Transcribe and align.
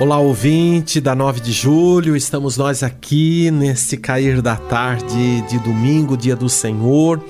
Olá, 0.00 0.18
ouvinte 0.18 0.98
da 0.98 1.14
9 1.14 1.40
de 1.40 1.52
julho, 1.52 2.16
estamos 2.16 2.56
nós 2.56 2.82
aqui 2.82 3.50
neste 3.50 3.98
cair 3.98 4.40
da 4.40 4.56
tarde 4.56 5.42
de 5.42 5.58
domingo, 5.58 6.16
dia 6.16 6.34
do 6.34 6.48
Senhor, 6.48 7.22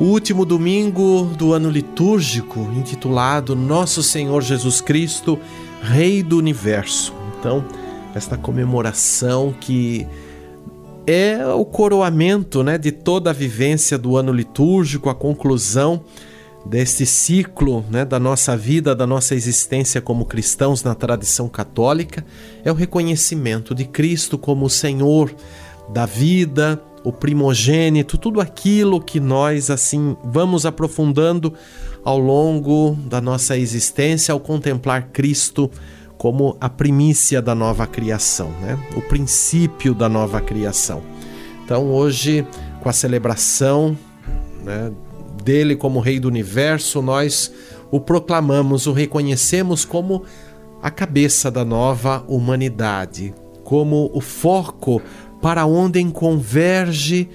o 0.00 0.06
último 0.06 0.44
domingo 0.44 1.30
do 1.38 1.52
ano 1.52 1.70
litúrgico, 1.70 2.58
intitulado 2.76 3.54
Nosso 3.54 4.02
Senhor 4.02 4.42
Jesus 4.42 4.80
Cristo, 4.80 5.38
Rei 5.80 6.24
do 6.24 6.38
Universo. 6.38 7.14
Então, 7.38 7.64
esta 8.16 8.36
comemoração 8.36 9.54
que 9.60 10.04
é 11.06 11.46
o 11.46 11.64
coroamento 11.64 12.64
né, 12.64 12.78
de 12.78 12.90
toda 12.90 13.30
a 13.30 13.32
vivência 13.32 13.96
do 13.96 14.16
ano 14.16 14.32
litúrgico, 14.32 15.08
a 15.08 15.14
conclusão 15.14 16.02
deste 16.64 17.04
ciclo 17.04 17.84
né, 17.90 18.04
da 18.04 18.18
nossa 18.18 18.56
vida, 18.56 18.94
da 18.94 19.06
nossa 19.06 19.34
existência 19.34 20.00
como 20.00 20.24
cristãos 20.24 20.82
na 20.82 20.94
tradição 20.94 21.48
católica, 21.48 22.24
é 22.64 22.70
o 22.70 22.74
reconhecimento 22.74 23.74
de 23.74 23.84
Cristo 23.84 24.38
como 24.38 24.66
o 24.66 24.70
Senhor 24.70 25.34
da 25.92 26.06
vida, 26.06 26.80
o 27.04 27.12
primogênito, 27.12 28.16
tudo 28.16 28.40
aquilo 28.40 29.00
que 29.00 29.18
nós 29.18 29.70
assim 29.70 30.16
vamos 30.24 30.64
aprofundando 30.64 31.52
ao 32.04 32.18
longo 32.18 32.96
da 33.06 33.20
nossa 33.20 33.56
existência 33.56 34.32
ao 34.32 34.40
contemplar 34.40 35.08
Cristo 35.12 35.70
como 36.16 36.56
a 36.60 36.68
primícia 36.68 37.42
da 37.42 37.52
nova 37.52 37.84
criação, 37.84 38.50
né? 38.60 38.78
o 38.94 39.02
princípio 39.02 39.92
da 39.92 40.08
nova 40.08 40.40
criação. 40.40 41.02
Então, 41.64 41.90
hoje, 41.90 42.46
com 42.80 42.88
a 42.88 42.92
celebração 42.92 43.98
né, 44.62 44.92
dele 45.42 45.76
como 45.76 46.00
Rei 46.00 46.18
do 46.18 46.28
Universo, 46.28 47.02
nós 47.02 47.52
o 47.90 48.00
proclamamos, 48.00 48.86
o 48.86 48.92
reconhecemos 48.92 49.84
como 49.84 50.22
a 50.82 50.90
cabeça 50.90 51.50
da 51.50 51.64
nova 51.64 52.24
humanidade, 52.26 53.34
como 53.62 54.10
o 54.14 54.20
foco 54.20 55.02
para 55.40 55.66
onde 55.66 56.02
converge 56.10 57.28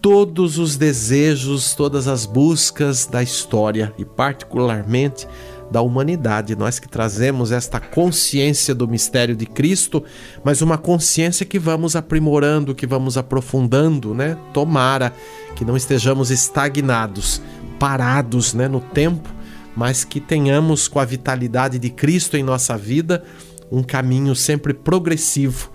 todos 0.00 0.58
os 0.58 0.76
desejos, 0.76 1.74
todas 1.74 2.08
as 2.08 2.24
buscas 2.24 3.06
da 3.06 3.22
história 3.22 3.92
e, 3.98 4.04
particularmente, 4.04 5.28
da 5.70 5.80
humanidade. 5.80 6.56
Nós 6.56 6.78
que 6.78 6.88
trazemos 6.88 7.52
esta 7.52 7.78
consciência 7.78 8.74
do 8.74 8.88
mistério 8.88 9.36
de 9.36 9.46
Cristo, 9.46 10.02
mas 10.44 10.60
uma 10.62 10.76
consciência 10.76 11.46
que 11.46 11.58
vamos 11.58 11.94
aprimorando, 11.94 12.74
que 12.74 12.86
vamos 12.86 13.16
aprofundando, 13.16 14.14
né? 14.14 14.36
Tomara 14.52 15.12
que 15.54 15.64
não 15.64 15.76
estejamos 15.76 16.30
estagnados, 16.30 17.40
parados, 17.78 18.54
né, 18.54 18.68
no 18.68 18.80
tempo, 18.80 19.28
mas 19.76 20.04
que 20.04 20.20
tenhamos 20.20 20.88
com 20.88 20.98
a 20.98 21.04
vitalidade 21.04 21.78
de 21.78 21.90
Cristo 21.90 22.36
em 22.36 22.42
nossa 22.42 22.76
vida 22.76 23.22
um 23.70 23.82
caminho 23.82 24.34
sempre 24.34 24.74
progressivo, 24.74 25.70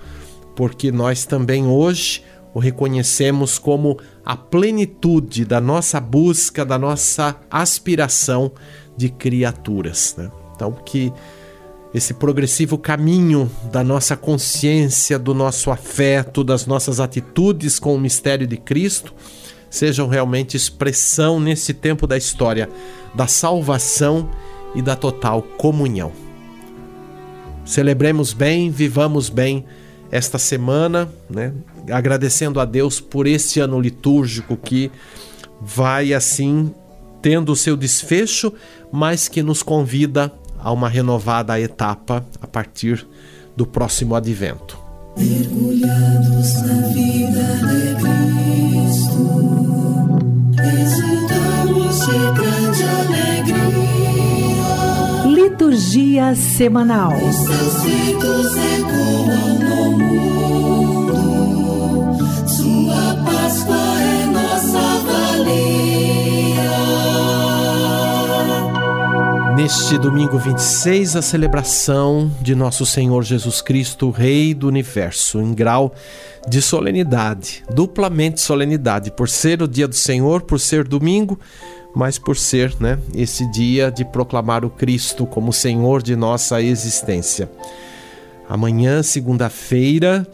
porque 0.55 0.91
nós 0.91 1.25
também 1.25 1.65
hoje 1.65 2.23
o 2.53 2.59
reconhecemos 2.59 3.57
como 3.57 3.99
a 4.25 4.35
plenitude 4.35 5.43
da 5.43 5.59
nossa 5.59 5.99
busca, 5.99 6.65
da 6.65 6.79
nossa 6.79 7.35
aspiração 7.49 8.51
de 8.97 9.09
criaturas. 9.09 10.15
Né? 10.17 10.31
Então, 10.55 10.71
que 10.71 11.11
esse 11.93 12.13
progressivo 12.13 12.77
caminho 12.77 13.49
da 13.71 13.83
nossa 13.83 14.17
consciência, 14.17 15.17
do 15.17 15.33
nosso 15.33 15.71
afeto, 15.71 16.43
das 16.43 16.65
nossas 16.65 16.99
atitudes 16.99 17.79
com 17.79 17.95
o 17.95 17.99
mistério 17.99 18.45
de 18.45 18.57
Cristo 18.57 19.13
sejam 19.69 20.07
realmente 20.07 20.55
expressão 20.55 21.39
nesse 21.39 21.73
tempo 21.73 22.07
da 22.07 22.17
história 22.17 22.69
da 23.13 23.27
salvação 23.27 24.29
e 24.73 24.81
da 24.81 24.95
total 24.95 25.41
comunhão. 25.41 26.11
Celebremos 27.63 28.33
bem, 28.33 28.69
vivamos 28.69 29.29
bem 29.29 29.65
esta 30.11 30.37
semana, 30.37 31.09
né? 31.29 31.53
agradecendo 31.89 32.59
a 32.59 32.65
Deus 32.65 32.99
por 32.99 33.25
esse 33.25 33.59
ano 33.59 33.79
litúrgico 33.79 34.55
que 34.57 34.91
vai 35.61 36.13
assim 36.13 36.73
tendo 37.25 37.53
o 37.53 37.55
seu 37.55 37.75
desfecho, 37.75 38.53
mas 38.91 39.27
que 39.27 39.41
nos 39.41 39.63
convida 39.63 40.31
a 40.59 40.71
uma 40.71 40.87
renovada 40.87 41.59
etapa 41.59 42.23
a 42.39 42.45
partir 42.45 43.03
do 43.57 43.65
próximo 43.65 44.13
advento. 44.13 44.77
Mergulhados 45.17 46.53
na 46.61 46.87
vida 46.89 47.41
de 47.65 47.95
Cristo, 47.95 49.25
exultamos 50.83 51.99
de 52.05 52.19
grande 52.39 52.83
alegria. 53.01 53.73
Liturgia 55.25 56.35
semanal. 56.35 57.11
Os 57.11 57.35
seus 57.37 57.81
gritos 57.81 58.55
ecoam 58.55 59.57
no 59.57 59.97
mundo, 59.97 60.54
Neste 69.65 69.97
domingo 69.97 70.37
26, 70.37 71.15
a 71.15 71.23
celebração 71.23 72.31
de 72.39 72.53
Nosso 72.53 72.85
Senhor 72.85 73.23
Jesus 73.23 73.63
Cristo, 73.63 74.11
Rei 74.11 74.53
do 74.53 74.67
Universo, 74.67 75.41
em 75.41 75.55
grau 75.55 75.91
de 76.47 76.61
solenidade, 76.61 77.63
duplamente 77.73 78.41
solenidade, 78.41 79.09
por 79.09 79.27
ser 79.27 79.63
o 79.63 79.67
dia 79.67 79.87
do 79.87 79.95
Senhor, 79.95 80.43
por 80.43 80.59
ser 80.59 80.87
domingo, 80.87 81.39
mas 81.95 82.19
por 82.19 82.37
ser 82.37 82.75
né, 82.79 82.99
esse 83.15 83.49
dia 83.49 83.89
de 83.89 84.05
proclamar 84.05 84.63
o 84.63 84.69
Cristo 84.69 85.25
como 85.25 85.51
Senhor 85.51 86.03
de 86.03 86.15
nossa 86.15 86.61
existência. 86.61 87.49
Amanhã, 88.47 89.01
segunda-feira, 89.01 90.27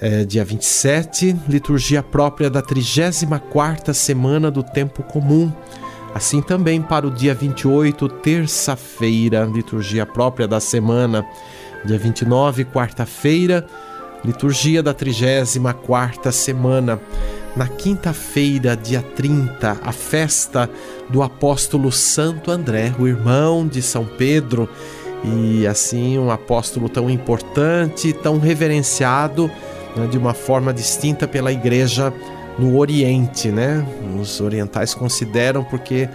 é, 0.00 0.24
dia 0.24 0.46
27, 0.46 1.36
liturgia 1.46 2.02
própria 2.02 2.48
da 2.48 2.62
34ª 2.62 3.92
semana 3.92 4.50
do 4.50 4.62
tempo 4.62 5.02
comum. 5.02 5.52
Assim 6.14 6.42
também 6.42 6.80
para 6.82 7.06
o 7.06 7.10
dia 7.10 7.34
28, 7.34 8.08
terça-feira, 8.08 9.44
liturgia 9.44 10.04
própria 10.04 10.46
da 10.46 10.60
semana. 10.60 11.24
Dia 11.84 11.98
29, 11.98 12.64
quarta-feira, 12.66 13.66
liturgia 14.24 14.82
da 14.82 14.94
34ª 14.94 16.30
semana. 16.30 17.00
Na 17.56 17.66
quinta-feira, 17.66 18.76
dia 18.76 19.02
30, 19.02 19.78
a 19.82 19.92
festa 19.92 20.68
do 21.08 21.22
apóstolo 21.22 21.90
Santo 21.90 22.50
André, 22.50 22.94
o 22.98 23.08
irmão 23.08 23.66
de 23.66 23.82
São 23.82 24.04
Pedro, 24.04 24.68
e 25.24 25.66
assim 25.66 26.18
um 26.18 26.30
apóstolo 26.30 26.88
tão 26.88 27.08
importante, 27.08 28.12
tão 28.12 28.38
reverenciado 28.38 29.50
né, 29.96 30.06
de 30.06 30.18
uma 30.18 30.34
forma 30.34 30.72
distinta 30.72 31.28
pela 31.28 31.52
igreja 31.52 32.12
no 32.58 32.76
Oriente, 32.78 33.48
né? 33.48 33.86
Os 34.20 34.40
orientais 34.40 34.94
consideram 34.94 35.64
porque 35.64 36.08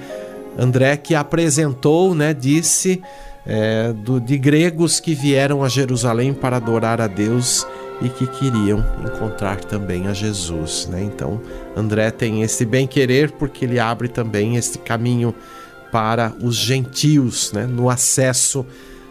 André 0.58 0.98
que 0.98 1.14
apresentou, 1.14 2.16
né, 2.16 2.34
disse 2.34 3.02
é, 3.46 3.94
do, 3.94 4.20
de 4.20 4.38
gregos 4.38 5.00
que 5.00 5.14
vieram 5.14 5.64
a 5.64 5.70
Jerusalém 5.70 6.34
para 6.34 6.58
adorar 6.58 7.00
a 7.00 7.08
Deus 7.08 7.66
e 8.02 8.10
que 8.10 8.28
queriam 8.28 8.84
encontrar 9.04 9.64
também 9.64 10.08
a 10.08 10.14
Jesus, 10.14 10.88
né? 10.88 11.02
Então 11.04 11.42
André 11.76 12.12
tem 12.12 12.42
esse 12.42 12.66
bem 12.66 12.86
querer 12.86 13.32
porque 13.32 13.66
ele 13.66 13.80
abre 13.80 14.08
também 14.08 14.56
este 14.56 14.78
caminho 14.78 15.34
para 15.92 16.34
os 16.42 16.56
gentios, 16.56 17.52
né, 17.54 17.66
no 17.66 17.90
acesso 17.90 18.66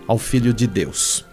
ao 0.06 0.18
Filho 0.18 0.52
de 0.52 0.66
Deus. 0.66 1.24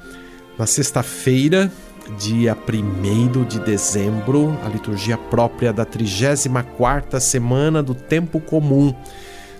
Na 0.57 0.65
sexta-feira, 0.65 1.71
dia 2.17 2.55
1 2.55 3.43
de 3.45 3.59
dezembro, 3.59 4.57
a 4.63 4.69
liturgia 4.69 5.17
própria 5.17 5.71
da 5.71 5.85
34ª 5.85 7.19
semana 7.19 7.81
do 7.81 7.95
tempo 7.95 8.39
comum. 8.39 8.93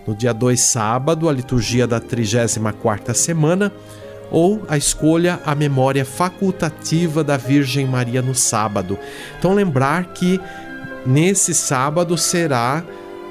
No 0.06 0.16
dia 0.16 0.34
2, 0.34 0.60
sábado, 0.60 1.30
a 1.30 1.32
liturgia 1.32 1.88
da 1.88 2.00
34ª 2.00 3.14
semana, 3.14 3.72
ou 4.30 4.62
a 4.68 4.78
escolha 4.78 5.40
a 5.46 5.56
memória 5.56 6.04
facultativa 6.04 7.24
da 7.24 7.38
Virgem 7.38 7.86
Maria 7.86 8.22
no 8.22 8.36
sábado. 8.36 8.98
Então 9.40 9.54
lembrar 9.54 10.14
que 10.14 10.40
nesse 11.06 11.54
sábado 11.54 12.18
será 12.18 12.84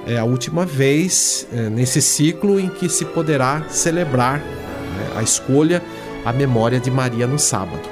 é 0.07 0.19
a 0.19 0.25
última 0.25 0.67
vez 0.67 1.47
é, 1.53 1.69
nesse 1.69 2.03
ciclo 2.03 2.59
em 2.59 2.69
que 2.69 2.89
se 2.89 3.05
poderá 3.05 3.65
celebrar 3.69 4.39
né, 4.39 5.13
a 5.17 5.23
escolha, 5.23 5.83
a 6.25 6.33
memória 6.33 6.81
de 6.81 6.91
Maria 6.91 7.27
no 7.27 7.39
sábado. 7.39 7.92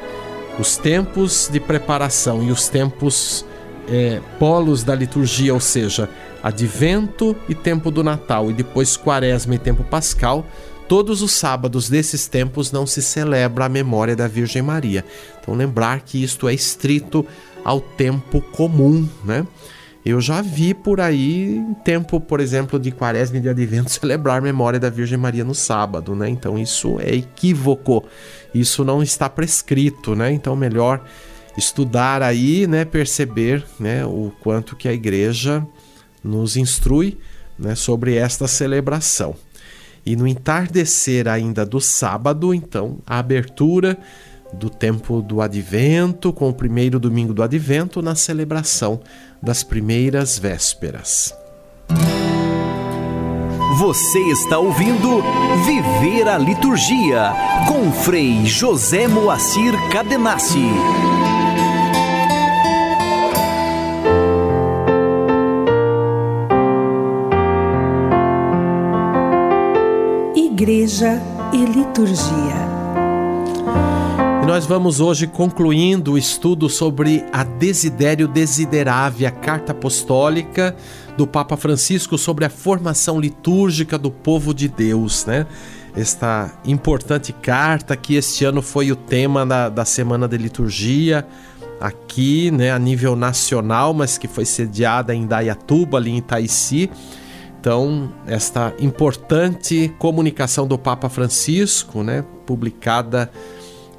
Os 0.58 0.76
tempos 0.76 1.48
de 1.50 1.58
preparação 1.58 2.42
e 2.42 2.50
os 2.50 2.68
tempos 2.68 3.44
é, 3.88 4.20
polos 4.38 4.84
da 4.84 4.94
liturgia, 4.94 5.54
ou 5.54 5.60
seja, 5.60 6.08
advento 6.42 7.36
e 7.48 7.54
tempo 7.54 7.90
do 7.90 8.02
Natal, 8.02 8.50
e 8.50 8.54
depois 8.54 8.96
quaresma 8.96 9.54
e 9.54 9.58
tempo 9.58 9.82
pascal, 9.84 10.46
todos 10.88 11.22
os 11.22 11.32
sábados 11.32 11.88
desses 11.88 12.26
tempos 12.26 12.72
não 12.72 12.86
se 12.86 13.02
celebra 13.02 13.66
a 13.66 13.68
memória 13.68 14.14
da 14.14 14.28
Virgem 14.28 14.62
Maria. 14.62 15.04
Então, 15.40 15.54
lembrar 15.54 16.00
que 16.00 16.22
isto 16.22 16.48
é 16.48 16.54
estrito 16.54 17.26
ao 17.64 17.80
tempo 17.80 18.40
comum, 18.40 19.08
né? 19.24 19.46
Eu 20.04 20.20
já 20.20 20.40
vi 20.40 20.72
por 20.72 21.00
aí, 21.00 21.56
em 21.56 21.74
tempo, 21.74 22.18
por 22.18 22.40
exemplo, 22.40 22.78
de 22.78 22.90
quaresma 22.90 23.36
e 23.36 23.40
de 23.40 23.48
advento, 23.48 23.90
celebrar 23.92 24.38
a 24.38 24.40
memória 24.40 24.80
da 24.80 24.88
Virgem 24.88 25.18
Maria 25.18 25.44
no 25.44 25.54
sábado, 25.54 26.14
né? 26.14 26.28
Então 26.28 26.58
isso 26.58 26.98
é 27.00 27.14
equívoco, 27.14 28.04
isso 28.54 28.84
não 28.84 29.02
está 29.02 29.28
prescrito, 29.28 30.14
né? 30.14 30.32
Então 30.32 30.56
melhor 30.56 31.04
estudar 31.56 32.22
aí, 32.22 32.66
né? 32.66 32.84
Perceber 32.84 33.64
né? 33.78 34.04
o 34.04 34.32
quanto 34.40 34.74
que 34.74 34.88
a 34.88 34.92
igreja 34.92 35.66
nos 36.24 36.56
instrui 36.56 37.18
né? 37.58 37.74
sobre 37.74 38.16
esta 38.16 38.48
celebração. 38.48 39.34
E 40.04 40.16
no 40.16 40.26
entardecer 40.26 41.28
ainda 41.28 41.64
do 41.66 41.78
sábado, 41.78 42.54
então, 42.54 42.98
a 43.06 43.18
abertura 43.18 43.98
do 44.52 44.70
tempo 44.70 45.22
do 45.22 45.40
advento, 45.40 46.32
com 46.32 46.48
o 46.48 46.52
primeiro 46.52 46.98
domingo 46.98 47.32
do 47.32 47.42
advento, 47.42 48.02
na 48.02 48.14
celebração 48.14 49.00
das 49.42 49.62
primeiras 49.62 50.38
vésperas. 50.38 51.34
Você 53.78 54.18
está 54.30 54.58
ouvindo 54.58 55.22
Viver 55.64 56.28
a 56.28 56.36
Liturgia 56.36 57.32
com 57.66 57.90
Frei 57.92 58.44
José 58.44 59.06
Moacir 59.08 59.72
Cadenassi. 59.90 60.68
Igreja 70.34 71.22
e 71.52 71.64
Liturgia 71.64 72.79
nós 74.50 74.66
vamos 74.66 74.98
hoje 74.98 75.28
concluindo 75.28 76.14
o 76.14 76.18
estudo 76.18 76.68
sobre 76.68 77.24
a 77.32 77.44
Desidério 77.44 78.26
Desiderave, 78.26 79.24
a 79.24 79.30
carta 79.30 79.70
apostólica 79.70 80.74
do 81.16 81.24
Papa 81.24 81.56
Francisco 81.56 82.18
sobre 82.18 82.44
a 82.44 82.50
formação 82.50 83.20
litúrgica 83.20 83.96
do 83.96 84.10
povo 84.10 84.52
de 84.52 84.66
Deus, 84.66 85.24
né? 85.24 85.46
Esta 85.94 86.52
importante 86.64 87.32
carta 87.32 87.96
que 87.96 88.16
este 88.16 88.44
ano 88.44 88.60
foi 88.60 88.90
o 88.90 88.96
tema 88.96 89.46
da, 89.46 89.68
da 89.68 89.84
Semana 89.84 90.26
de 90.26 90.36
Liturgia, 90.36 91.24
aqui, 91.80 92.50
né, 92.50 92.72
a 92.72 92.78
nível 92.78 93.14
nacional, 93.14 93.94
mas 93.94 94.18
que 94.18 94.26
foi 94.26 94.44
sediada 94.44 95.14
em 95.14 95.28
Dayatuba, 95.28 95.96
ali 95.96 96.10
em 96.10 96.18
Itaici. 96.18 96.90
Então, 97.60 98.12
esta 98.26 98.74
importante 98.80 99.94
comunicação 99.96 100.66
do 100.66 100.76
Papa 100.76 101.08
Francisco, 101.08 102.02
né, 102.02 102.24
publicada 102.44 103.30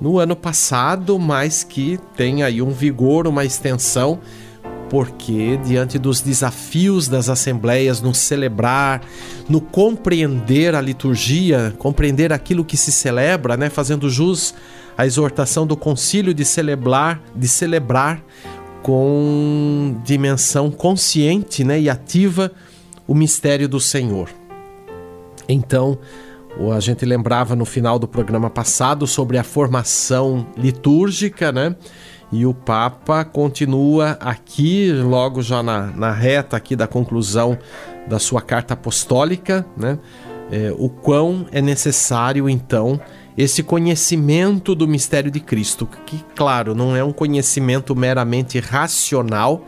no 0.01 0.17
ano 0.17 0.35
passado, 0.35 1.19
mas 1.19 1.63
que 1.63 1.99
tem 2.17 2.41
aí 2.41 2.59
um 2.59 2.71
vigor, 2.71 3.27
uma 3.27 3.45
extensão, 3.45 4.19
porque 4.89 5.57
diante 5.57 5.99
dos 5.99 6.21
desafios 6.21 7.07
das 7.07 7.29
assembleias 7.29 8.01
no 8.01 8.13
celebrar, 8.13 9.01
no 9.47 9.61
compreender 9.61 10.73
a 10.73 10.81
liturgia, 10.81 11.73
compreender 11.77 12.33
aquilo 12.33 12.65
que 12.65 12.75
se 12.75 12.91
celebra, 12.91 13.55
né, 13.55 13.69
fazendo 13.69 14.09
jus 14.09 14.55
à 14.97 15.05
exortação 15.05 15.67
do 15.67 15.77
concílio 15.77 16.33
de 16.33 16.43
celebrar, 16.43 17.21
de 17.35 17.47
celebrar 17.47 18.23
com 18.81 19.95
dimensão 20.03 20.71
consciente, 20.71 21.63
né, 21.63 21.79
e 21.79 21.89
ativa 21.89 22.51
o 23.07 23.13
mistério 23.13 23.69
do 23.69 23.79
Senhor. 23.79 24.29
Então, 25.47 25.99
a 26.73 26.79
gente 26.79 27.05
lembrava 27.05 27.55
no 27.55 27.65
final 27.65 27.97
do 27.97 28.07
programa 28.07 28.49
passado 28.49 29.07
sobre 29.07 29.37
a 29.37 29.43
formação 29.43 30.47
litúrgica, 30.57 31.51
né? 31.51 31.75
E 32.31 32.45
o 32.45 32.53
Papa 32.53 33.25
continua 33.25 34.17
aqui, 34.21 34.91
logo 34.91 35.41
já 35.41 35.61
na, 35.61 35.87
na 35.87 36.11
reta 36.11 36.55
aqui 36.55 36.75
da 36.75 36.87
conclusão 36.87 37.57
da 38.07 38.19
sua 38.19 38.41
carta 38.41 38.73
apostólica, 38.73 39.65
né? 39.75 39.99
É, 40.51 40.73
o 40.77 40.89
quão 40.89 41.45
é 41.51 41.61
necessário, 41.61 42.49
então, 42.49 42.99
esse 43.37 43.63
conhecimento 43.63 44.75
do 44.75 44.87
mistério 44.87 45.31
de 45.31 45.39
Cristo, 45.39 45.87
que, 46.05 46.23
claro, 46.35 46.75
não 46.75 46.95
é 46.95 47.03
um 47.03 47.13
conhecimento 47.13 47.95
meramente 47.95 48.59
racional, 48.59 49.65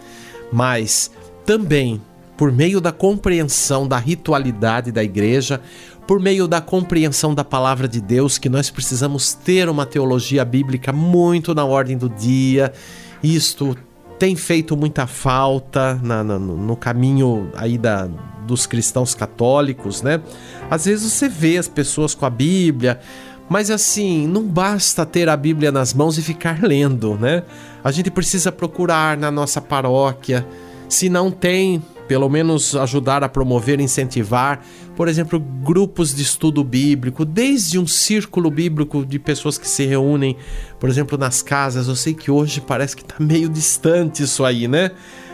mas 0.51 1.09
também 1.45 2.01
por 2.37 2.51
meio 2.51 2.81
da 2.81 2.91
compreensão 2.91 3.87
da 3.87 3.97
ritualidade 3.97 4.91
da 4.91 5.03
igreja, 5.03 5.61
por 6.07 6.19
meio 6.19 6.47
da 6.47 6.59
compreensão 6.59 7.33
da 7.33 7.43
palavra 7.43 7.87
de 7.87 8.01
Deus, 8.01 8.37
que 8.37 8.49
nós 8.49 8.69
precisamos 8.69 9.33
ter 9.33 9.69
uma 9.69 9.85
teologia 9.85 10.43
bíblica 10.43 10.91
muito 10.91 11.55
na 11.55 11.63
ordem 11.63 11.97
do 11.97 12.09
dia. 12.09 12.73
Isto 13.23 13.77
tem 14.19 14.35
feito 14.35 14.75
muita 14.75 15.07
falta 15.07 15.99
na, 16.03 16.23
na, 16.23 16.37
no 16.39 16.75
caminho 16.75 17.49
aí 17.55 17.77
da, 17.77 18.07
dos 18.45 18.65
cristãos 18.65 19.15
católicos, 19.15 20.01
né? 20.01 20.21
Às 20.69 20.85
vezes 20.85 21.11
você 21.11 21.27
vê 21.27 21.57
as 21.57 21.67
pessoas 21.67 22.13
com 22.13 22.25
a 22.25 22.29
Bíblia, 22.29 22.99
mas 23.49 23.69
assim, 23.69 24.27
não 24.27 24.43
basta 24.43 25.05
ter 25.05 25.29
a 25.29 25.37
Bíblia 25.37 25.71
nas 25.71 25.93
mãos 25.93 26.17
e 26.17 26.21
ficar 26.21 26.61
lendo, 26.63 27.15
né? 27.15 27.43
A 27.83 27.91
gente 27.91 28.09
precisa 28.09 28.51
procurar 28.51 29.17
na 29.17 29.31
nossa 29.31 29.61
paróquia. 29.61 30.45
Se 30.87 31.09
não 31.09 31.31
tem, 31.31 31.81
pelo 32.07 32.29
menos 32.29 32.75
ajudar 32.75 33.23
a 33.23 33.29
promover, 33.29 33.79
incentivar, 33.79 34.61
por 34.95 35.07
exemplo, 35.07 35.39
grupos 35.39 36.13
de 36.13 36.21
estudo 36.21 36.63
bíblico, 36.63 37.25
desde 37.25 37.79
um 37.79 37.87
círculo 37.87 38.51
bíblico 38.51 39.05
de 39.05 39.17
pessoas 39.17 39.57
que 39.57 39.67
se 39.67 39.85
reúnem, 39.85 40.37
por 40.79 40.89
exemplo, 40.89 41.17
nas 41.17 41.41
casas. 41.41 41.87
Eu 41.87 41.95
sei 41.95 42.13
que 42.13 42.29
hoje 42.29 42.61
parece 42.61 42.95
que 42.95 43.01
está 43.01 43.15
meio 43.19 43.49
distante 43.49 44.23
isso 44.23 44.45
aí, 44.45 44.67
né? 44.67 44.91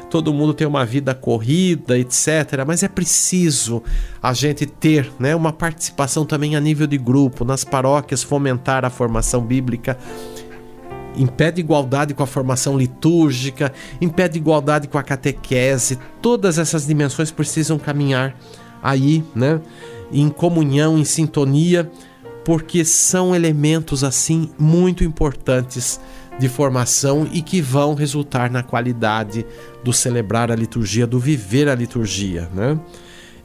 Todo 0.10 0.34
mundo 0.34 0.56
tem 0.56 0.66
uma 0.66 0.84
vida 0.86 1.14
corrida, 1.14 1.98
etc. 1.98 2.64
Mas 2.66 2.82
é 2.82 2.88
preciso 2.88 3.84
a 4.24 4.34
gente 4.34 4.66
ter 4.66 5.12
né, 5.20 5.36
uma 5.36 5.54
participação 5.54 6.26
também 6.26 6.56
a 6.56 6.60
nível 6.60 6.88
de 6.88 6.98
grupo, 6.98 7.46
nas 7.46 7.64
paróquias, 7.64 8.24
fomentar 8.24 8.84
a 8.84 8.90
formação 8.90 9.46
bíblica 9.46 9.98
impede 11.16 11.60
igualdade 11.60 12.14
com 12.14 12.24
a 12.24 12.28
formação 12.28 12.78
litúrgica, 12.78 13.74
impede 14.00 14.38
igualdade 14.38 14.88
com 14.88 14.98
a 14.98 15.04
catequese. 15.04 16.00
Todas 16.22 16.58
essas 16.58 16.88
dimensões 16.88 17.30
precisam 17.30 17.78
caminhar 17.78 18.36
aí, 18.82 19.24
né? 19.36 19.62
Em 20.12 20.30
comunhão, 20.30 20.98
em 20.98 21.06
sintonia, 21.06 21.90
porque 22.44 22.84
são 22.84 23.36
elementos 23.36 24.04
assim 24.04 24.50
muito 24.58 25.04
importantes 25.04 26.00
de 26.40 26.48
formação 26.48 27.28
e 27.32 27.42
que 27.42 27.62
vão 27.62 27.94
resultar 27.94 28.50
na 28.50 28.64
qualidade 28.64 29.46
do 29.84 29.92
celebrar 29.92 30.52
a 30.52 30.56
liturgia, 30.56 31.06
do 31.06 31.20
viver 31.20 31.68
a 31.68 31.76
liturgia, 31.76 32.50
né? 32.54 32.80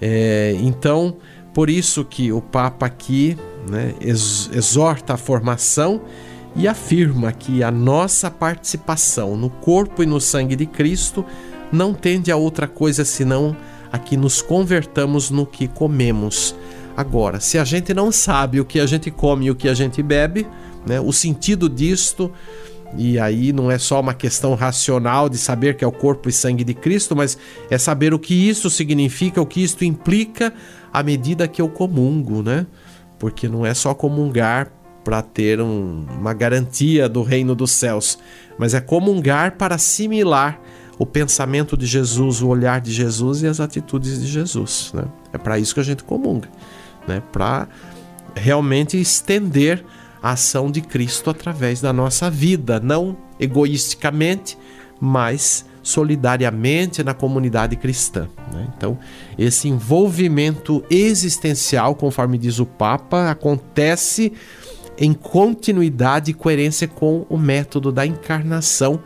É, 0.00 0.56
então, 0.60 1.16
por 1.52 1.68
isso 1.68 2.04
que 2.04 2.32
o 2.32 2.40
Papa 2.40 2.86
aqui 2.86 3.36
né, 3.70 3.94
exorta 4.00 5.14
a 5.14 5.16
formação 5.16 6.02
e 6.56 6.68
afirma 6.68 7.32
que 7.32 7.62
a 7.62 7.70
nossa 7.70 8.30
participação 8.30 9.36
no 9.36 9.50
corpo 9.50 10.02
e 10.02 10.06
no 10.06 10.20
sangue 10.20 10.54
de 10.54 10.66
Cristo 10.66 11.24
não 11.72 11.92
tende 11.92 12.30
a 12.30 12.36
outra 12.36 12.68
coisa 12.68 13.04
senão 13.04 13.56
a 13.94 13.98
que 13.98 14.16
nos 14.16 14.42
convertamos 14.42 15.30
no 15.30 15.46
que 15.46 15.68
comemos. 15.68 16.52
Agora, 16.96 17.38
se 17.38 17.60
a 17.60 17.64
gente 17.64 17.94
não 17.94 18.10
sabe 18.10 18.58
o 18.58 18.64
que 18.64 18.80
a 18.80 18.86
gente 18.86 19.08
come 19.08 19.46
e 19.46 19.50
o 19.52 19.54
que 19.54 19.68
a 19.68 19.74
gente 19.74 20.02
bebe, 20.02 20.48
né, 20.84 21.00
o 21.00 21.12
sentido 21.12 21.68
disto, 21.68 22.28
e 22.98 23.20
aí 23.20 23.52
não 23.52 23.70
é 23.70 23.78
só 23.78 24.00
uma 24.00 24.12
questão 24.12 24.56
racional 24.56 25.28
de 25.28 25.38
saber 25.38 25.76
que 25.76 25.84
é 25.84 25.86
o 25.86 25.92
corpo 25.92 26.28
e 26.28 26.32
sangue 26.32 26.64
de 26.64 26.74
Cristo, 26.74 27.14
mas 27.14 27.38
é 27.70 27.78
saber 27.78 28.12
o 28.12 28.18
que 28.18 28.34
isso 28.34 28.68
significa, 28.68 29.40
o 29.40 29.46
que 29.46 29.62
isso 29.62 29.84
implica 29.84 30.52
à 30.92 31.00
medida 31.00 31.46
que 31.46 31.62
eu 31.62 31.68
comungo, 31.68 32.42
né? 32.42 32.66
Porque 33.16 33.48
não 33.48 33.64
é 33.64 33.74
só 33.74 33.94
comungar 33.94 34.72
para 35.04 35.22
ter 35.22 35.60
um, 35.60 36.04
uma 36.18 36.34
garantia 36.34 37.08
do 37.08 37.22
reino 37.22 37.54
dos 37.54 37.70
céus, 37.70 38.18
mas 38.58 38.74
é 38.74 38.80
comungar 38.80 39.56
para 39.56 39.76
assimilar 39.76 40.60
o 40.98 41.04
pensamento 41.04 41.76
de 41.76 41.86
Jesus, 41.86 42.40
o 42.42 42.48
olhar 42.48 42.80
de 42.80 42.92
Jesus 42.92 43.42
e 43.42 43.46
as 43.46 43.60
atitudes 43.60 44.20
de 44.20 44.26
Jesus. 44.26 44.92
Né? 44.94 45.04
É 45.32 45.38
para 45.38 45.58
isso 45.58 45.74
que 45.74 45.80
a 45.80 45.84
gente 45.84 46.04
comunga, 46.04 46.48
né? 47.06 47.22
para 47.32 47.68
realmente 48.34 48.96
estender 48.96 49.84
a 50.22 50.32
ação 50.32 50.70
de 50.70 50.80
Cristo 50.80 51.30
através 51.30 51.80
da 51.80 51.92
nossa 51.92 52.30
vida, 52.30 52.80
não 52.80 53.16
egoisticamente, 53.38 54.56
mas 55.00 55.66
solidariamente 55.82 57.02
na 57.02 57.12
comunidade 57.12 57.76
cristã. 57.76 58.26
Né? 58.52 58.68
Então, 58.76 58.98
esse 59.36 59.68
envolvimento 59.68 60.82
existencial, 60.88 61.94
conforme 61.94 62.38
diz 62.38 62.58
o 62.58 62.64
Papa, 62.64 63.30
acontece 63.30 64.32
em 64.96 65.12
continuidade 65.12 66.30
e 66.30 66.34
coerência 66.34 66.88
com 66.88 67.26
o 67.28 67.36
método 67.36 67.92
da 67.92 68.06
encarnação 68.06 69.00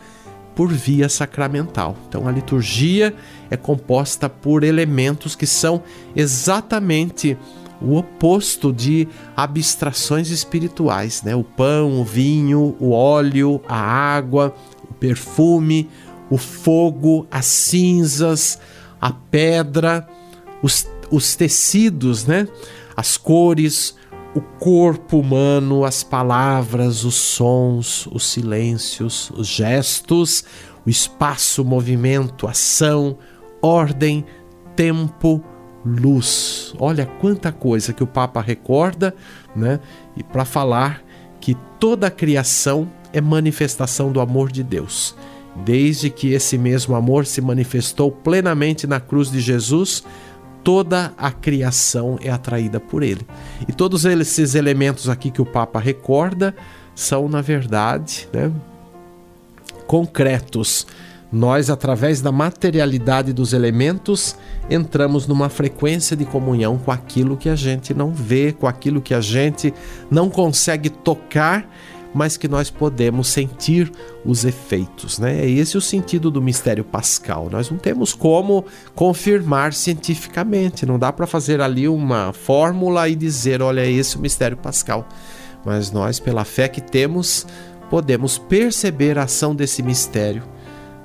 por 0.59 0.73
via 0.73 1.09
sacramental. 1.09 1.97
Então, 2.09 2.27
a 2.27 2.33
liturgia 2.33 3.15
é 3.49 3.57
composta 3.57 4.29
por 4.29 4.65
elementos 4.65 5.37
que 5.37 5.47
são 5.47 5.85
exatamente 6.17 7.39
o 7.81 7.97
oposto 7.97 8.73
de 8.73 9.07
abstrações 9.37 10.31
espirituais, 10.31 11.23
né? 11.23 11.37
O 11.37 11.45
pão, 11.45 12.01
o 12.01 12.05
vinho, 12.05 12.75
o 12.81 12.91
óleo, 12.91 13.63
a 13.69 13.79
água, 13.79 14.53
o 14.91 14.95
perfume, 14.95 15.89
o 16.29 16.37
fogo, 16.37 17.25
as 17.31 17.47
cinzas, 17.47 18.59
a 19.01 19.13
pedra, 19.13 20.09
os, 20.61 20.89
os 21.09 21.37
tecidos, 21.37 22.27
né? 22.27 22.49
As 22.97 23.17
cores, 23.17 23.95
o 24.39 24.41
corpo 24.41 25.19
humano, 25.19 25.85
as 25.85 26.05
palavras, 26.05 27.05
os 27.05 27.17
sons, 27.17 28.07
os 28.13 28.25
silêncios, 28.25 29.33
os 29.37 29.49
gestos, 29.49 30.45
o 30.87 30.89
espaço, 30.89 31.63
o 31.63 31.65
movimento, 31.65 32.47
ação, 32.47 33.19
ordem, 33.61 34.25
tempo, 34.77 35.43
luz. 35.85 36.73
Olha 36.79 37.05
quanta 37.05 37.51
coisa 37.51 37.93
que 37.93 38.05
o 38.05 38.07
Papa 38.07 38.41
recorda, 38.41 39.13
né? 39.57 39.81
E 40.17 40.23
para 40.23 40.45
falar 40.45 41.03
que 41.41 41.57
toda 41.81 42.07
a 42.07 42.11
criação 42.11 42.89
é 43.13 43.21
manifestação 43.21 44.13
do 44.13 44.21
amor 44.21 44.53
de 44.53 44.63
Deus. 44.63 45.17
Desde 45.65 46.11
que 46.11 46.33
esse 46.33 46.57
mesmo 46.57 46.95
amor 46.95 47.27
se 47.27 47.41
manifestou 47.41 48.13
plenamente 48.13 48.87
na 48.87 49.01
cruz 49.01 49.33
de 49.33 49.41
Jesus, 49.41 50.05
toda 50.69 51.15
a 51.17 51.31
criação 51.31 52.19
é 52.23 52.29
atraída 52.29 52.79
por 52.79 53.03
ele. 53.03 53.27
E 53.67 53.73
todos 53.73 54.05
esses 54.05 54.55
elementos 54.55 55.09
aqui 55.09 55.31
que 55.31 55.41
o 55.41 55.47
Papa 55.47 55.81
recorda 55.81 56.55
são, 56.95 57.27
na 57.27 57.41
verdade, 57.41 58.29
né, 58.31 58.53
concretos. 59.87 60.87
Nós, 61.33 61.71
através 61.71 62.21
da 62.21 62.31
materialidade 62.31 63.33
dos 63.33 63.55
elementos, 63.55 64.37
entramos 64.69 65.27
numa 65.27 65.49
frequência 65.49 66.15
de 66.15 66.27
comunhão 66.27 66.77
com 66.77 66.93
aquilo 66.93 67.35
que 67.35 67.49
a 67.49 67.57
gente 67.57 67.95
não 67.95 68.11
vê, 68.11 68.53
com 68.53 68.67
aquilo 68.67 69.01
que 69.01 69.15
a 69.15 69.23
gente 69.23 69.73
não 70.11 70.29
consegue 70.29 70.91
tocar 70.91 71.67
mas 72.15 72.37
que 72.37 72.49
nós 72.49 72.71
podemos 72.71 73.29
sentir 73.29 73.91
os 74.25 74.45
efeitos. 74.45 75.19
Né? 75.19 75.45
É 75.45 75.49
esse 75.49 75.77
o 75.77 75.81
sentido 75.81 76.31
do 76.31 76.41
mistério 76.41 76.85
pascal. 76.85 77.49
Nós 77.51 77.71
não 77.71 77.79
temos 77.79 78.15
como 78.15 78.65
confirmar 78.95 79.73
cientificamente, 79.73 80.87
não 80.87 80.99
dá 80.99 81.13
para 81.13 81.27
fazer 81.27 81.61
ali 81.61 81.89
uma 81.89 82.33
fórmula 82.33 83.09
e 83.09 83.15
dizer, 83.15 83.63
olha, 83.63 83.81
é 83.81 83.91
esse 83.91 84.17
o 84.17 84.21
mistério 84.21 84.57
pascal. 84.57 85.07
Mas 85.65 85.91
nós, 85.91 86.19
pela 86.19 86.45
fé 86.45 86.69
que 86.69 86.81
temos, 86.81 87.47
podemos 87.91 88.39
perceber 88.39 89.19
a 89.19 89.25
ação 89.25 89.55
desse 89.55 89.83
mistério 89.83 90.43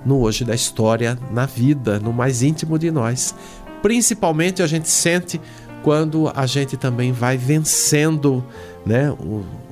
no 0.06 0.20
hoje 0.20 0.44
da 0.44 0.54
história, 0.54 1.18
na 1.32 1.46
vida, 1.46 2.00
no 2.00 2.12
mais 2.12 2.42
íntimo 2.42 2.78
de 2.78 2.92
nós. 2.92 3.34
Principalmente 3.82 4.62
a 4.62 4.68
gente 4.68 4.88
sente 4.88 5.40
quando 5.84 6.32
a 6.34 6.46
gente 6.46 6.78
também 6.78 7.12
vai 7.12 7.38
vencendo 7.38 8.44
né, 8.86 9.14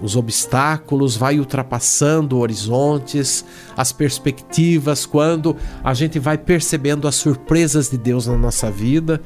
os 0.01 0.15
obstáculos, 0.15 1.15
vai 1.15 1.39
ultrapassando 1.39 2.37
horizontes, 2.37 3.45
as 3.75 3.91
perspectivas, 3.91 5.05
quando 5.05 5.55
a 5.83 5.93
gente 5.93 6.19
vai 6.19 6.37
percebendo 6.37 7.07
as 7.07 7.15
surpresas 7.15 7.89
de 7.89 7.97
Deus 7.97 8.27
na 8.27 8.37
nossa 8.37 8.69
vida. 8.69 9.21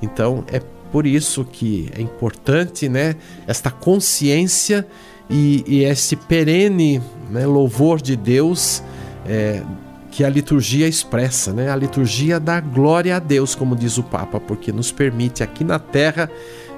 Então 0.00 0.42
é 0.48 0.60
por 0.90 1.06
isso 1.06 1.44
que 1.44 1.90
é 1.94 2.00
importante 2.00 2.88
né, 2.88 3.16
esta 3.46 3.70
consciência 3.70 4.86
e, 5.28 5.62
e 5.66 5.84
esse 5.84 6.16
perene 6.16 7.00
né, 7.30 7.46
louvor 7.46 8.00
de 8.00 8.16
Deus. 8.16 8.82
É, 9.26 9.62
que 10.10 10.24
a 10.24 10.28
liturgia 10.28 10.88
expressa, 10.88 11.52
né? 11.52 11.70
A 11.70 11.76
liturgia 11.76 12.40
dá 12.40 12.60
glória 12.60 13.16
a 13.16 13.18
Deus, 13.18 13.54
como 13.54 13.76
diz 13.76 13.96
o 13.96 14.02
Papa, 14.02 14.40
porque 14.40 14.72
nos 14.72 14.90
permite 14.90 15.42
aqui 15.42 15.62
na 15.62 15.78
terra 15.78 16.30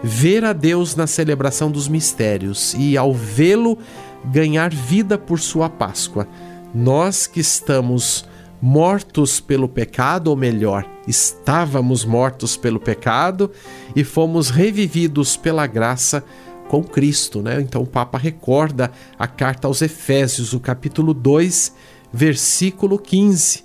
ver 0.02 0.44
a 0.44 0.52
Deus 0.52 0.94
na 0.96 1.06
celebração 1.06 1.70
dos 1.70 1.88
mistérios 1.88 2.74
e 2.74 2.96
ao 2.96 3.14
vê-lo 3.14 3.78
ganhar 4.24 4.72
vida 4.72 5.16
por 5.16 5.40
sua 5.40 5.70
Páscoa. 5.70 6.28
Nós 6.74 7.26
que 7.26 7.40
estamos 7.40 8.24
mortos 8.60 9.40
pelo 9.40 9.68
pecado, 9.68 10.28
ou 10.28 10.36
melhor, 10.36 10.86
estávamos 11.08 12.04
mortos 12.04 12.56
pelo 12.56 12.78
pecado 12.78 13.50
e 13.94 14.04
fomos 14.04 14.50
revividos 14.50 15.36
pela 15.36 15.66
graça 15.66 16.24
com 16.68 16.82
Cristo, 16.82 17.42
né? 17.42 17.60
Então 17.60 17.82
o 17.82 17.86
Papa 17.86 18.16
recorda 18.16 18.90
a 19.18 19.26
carta 19.26 19.66
aos 19.66 19.82
Efésios, 19.82 20.52
o 20.52 20.60
capítulo 20.60 21.12
2, 21.12 21.74
versículo 22.12 22.98
15, 22.98 23.64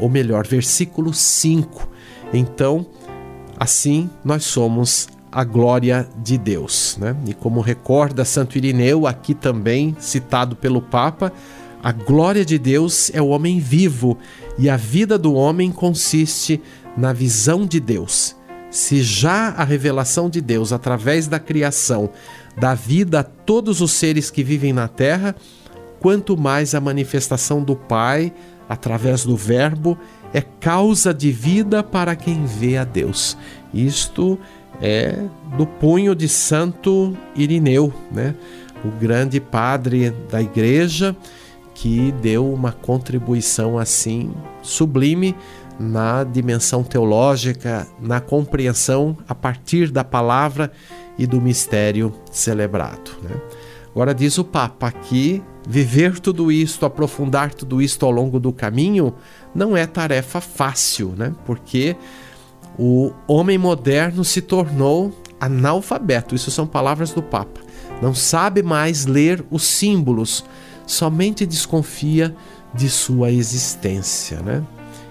ou 0.00 0.08
melhor, 0.08 0.46
versículo 0.46 1.14
5. 1.14 1.88
Então, 2.32 2.86
assim 3.58 4.10
nós 4.24 4.44
somos 4.44 5.08
a 5.30 5.44
glória 5.44 6.08
de 6.22 6.38
Deus, 6.38 6.96
né? 6.98 7.14
E 7.26 7.34
como 7.34 7.60
recorda 7.60 8.24
Santo 8.24 8.56
Irineu, 8.56 9.06
aqui 9.06 9.34
também 9.34 9.94
citado 9.98 10.56
pelo 10.56 10.80
Papa, 10.80 11.32
a 11.82 11.92
glória 11.92 12.44
de 12.44 12.58
Deus 12.58 13.10
é 13.14 13.22
o 13.22 13.28
homem 13.28 13.60
vivo 13.60 14.18
e 14.58 14.68
a 14.68 14.76
vida 14.76 15.16
do 15.16 15.34
homem 15.34 15.70
consiste 15.70 16.60
na 16.96 17.12
visão 17.12 17.64
de 17.64 17.78
Deus. 17.78 18.34
Se 18.70 19.02
já 19.02 19.50
a 19.50 19.64
revelação 19.64 20.28
de 20.28 20.40
Deus 20.40 20.72
através 20.72 21.26
da 21.26 21.38
criação 21.38 22.10
dá 22.56 22.74
vida 22.74 23.20
a 23.20 23.22
todos 23.22 23.80
os 23.80 23.92
seres 23.92 24.30
que 24.30 24.42
vivem 24.42 24.72
na 24.72 24.88
terra, 24.88 25.36
quanto 26.00 26.36
mais 26.36 26.74
a 26.74 26.80
manifestação 26.80 27.62
do 27.62 27.76
Pai, 27.76 28.32
através 28.68 29.24
do 29.24 29.36
Verbo, 29.36 29.98
é 30.32 30.40
causa 30.40 31.12
de 31.14 31.30
vida 31.32 31.82
para 31.82 32.14
quem 32.14 32.44
vê 32.44 32.76
a 32.76 32.84
Deus. 32.84 33.36
Isto 33.72 34.38
é 34.80 35.16
do 35.56 35.66
punho 35.66 36.14
de 36.14 36.28
Santo 36.28 37.16
Irineu, 37.34 37.92
né? 38.12 38.34
o 38.84 38.88
grande 38.88 39.40
padre 39.40 40.10
da 40.30 40.40
igreja 40.40 41.16
que 41.74 42.12
deu 42.20 42.52
uma 42.52 42.72
contribuição 42.72 43.78
assim 43.78 44.32
sublime 44.62 45.34
na 45.78 46.24
dimensão 46.24 46.82
teológica, 46.82 47.86
na 48.00 48.20
compreensão 48.20 49.16
a 49.28 49.34
partir 49.34 49.90
da 49.90 50.02
palavra 50.02 50.72
e 51.16 51.26
do 51.26 51.40
mistério 51.40 52.12
celebrado. 52.32 53.12
Né? 53.22 53.30
Agora 53.92 54.12
diz 54.12 54.38
o 54.38 54.44
Papa 54.44 54.90
que 54.90 55.42
viver 55.68 56.18
tudo 56.18 56.50
isto, 56.50 56.86
aprofundar 56.86 57.52
tudo 57.52 57.82
isto 57.82 58.06
ao 58.06 58.10
longo 58.10 58.40
do 58.40 58.50
caminho, 58.50 59.14
não 59.54 59.76
é 59.76 59.86
tarefa 59.86 60.40
fácil, 60.40 61.12
né? 61.14 61.34
Porque 61.44 61.94
o 62.78 63.12
homem 63.26 63.58
moderno 63.58 64.24
se 64.24 64.40
tornou 64.40 65.12
analfabeto. 65.38 66.34
Isso 66.34 66.50
são 66.50 66.66
palavras 66.66 67.12
do 67.12 67.22
Papa. 67.22 67.60
Não 68.00 68.14
sabe 68.14 68.62
mais 68.62 69.04
ler 69.04 69.44
os 69.50 69.64
símbolos, 69.64 70.42
somente 70.86 71.44
desconfia 71.44 72.34
de 72.74 72.88
sua 72.88 73.30
existência, 73.30 74.40
né? 74.40 74.64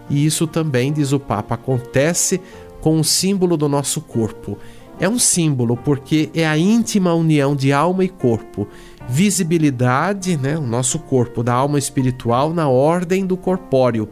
E 0.09 0.25
isso 0.25 0.47
também, 0.47 0.91
diz 0.91 1.11
o 1.11 1.19
Papa, 1.19 1.53
acontece 1.53 2.41
com 2.81 2.99
o 2.99 3.03
símbolo 3.03 3.57
do 3.57 3.69
nosso 3.69 4.01
corpo. 4.01 4.57
É 4.99 5.07
um 5.07 5.19
símbolo 5.19 5.77
porque 5.77 6.31
é 6.33 6.47
a 6.47 6.57
íntima 6.57 7.13
união 7.13 7.55
de 7.55 7.71
alma 7.71 8.03
e 8.03 8.09
corpo 8.09 8.67
visibilidade, 9.07 10.37
né, 10.37 10.57
o 10.57 10.61
nosso 10.61 10.99
corpo, 10.99 11.43
da 11.43 11.53
alma 11.53 11.79
espiritual 11.79 12.53
na 12.53 12.67
ordem 12.67 13.25
do 13.25 13.37
corpóreo. 13.37 14.09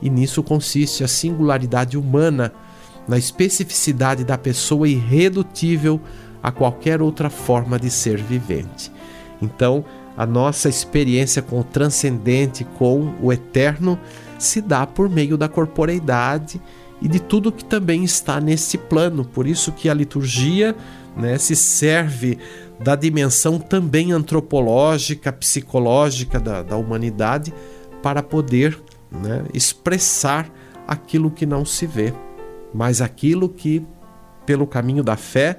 E 0.00 0.08
nisso 0.08 0.42
consiste 0.42 1.04
a 1.04 1.08
singularidade 1.08 1.98
humana, 1.98 2.52
na 3.06 3.18
especificidade 3.18 4.24
da 4.24 4.38
pessoa 4.38 4.88
irredutível 4.88 6.00
a 6.42 6.52
qualquer 6.52 7.02
outra 7.02 7.30
forma 7.30 7.78
de 7.78 7.90
ser 7.90 8.22
vivente. 8.22 8.92
Então, 9.40 9.84
a 10.16 10.26
nossa 10.26 10.68
experiência 10.68 11.40
com 11.40 11.60
o 11.60 11.64
transcendente, 11.64 12.64
com 12.78 13.14
o 13.20 13.32
eterno, 13.32 13.98
se 14.38 14.60
dá 14.60 14.86
por 14.86 15.08
meio 15.08 15.36
da 15.36 15.48
corporeidade 15.48 16.60
e 17.00 17.08
de 17.08 17.20
tudo 17.20 17.52
que 17.52 17.64
também 17.64 18.04
está 18.04 18.40
nesse 18.40 18.76
plano. 18.76 19.24
Por 19.24 19.46
isso 19.46 19.72
que 19.72 19.88
a 19.88 19.94
liturgia 19.94 20.74
né, 21.16 21.38
se 21.38 21.54
serve 21.54 22.38
da 22.80 22.94
dimensão 22.94 23.58
também 23.58 24.12
antropológica, 24.12 25.32
psicológica 25.32 26.38
da, 26.38 26.62
da 26.62 26.76
humanidade, 26.76 27.52
para 28.02 28.22
poder 28.22 28.80
né, 29.10 29.44
expressar 29.52 30.48
aquilo 30.86 31.30
que 31.30 31.44
não 31.44 31.64
se 31.64 31.86
vê, 31.86 32.14
mas 32.72 33.00
aquilo 33.00 33.48
que, 33.48 33.84
pelo 34.46 34.66
caminho 34.66 35.02
da 35.02 35.16
fé, 35.16 35.58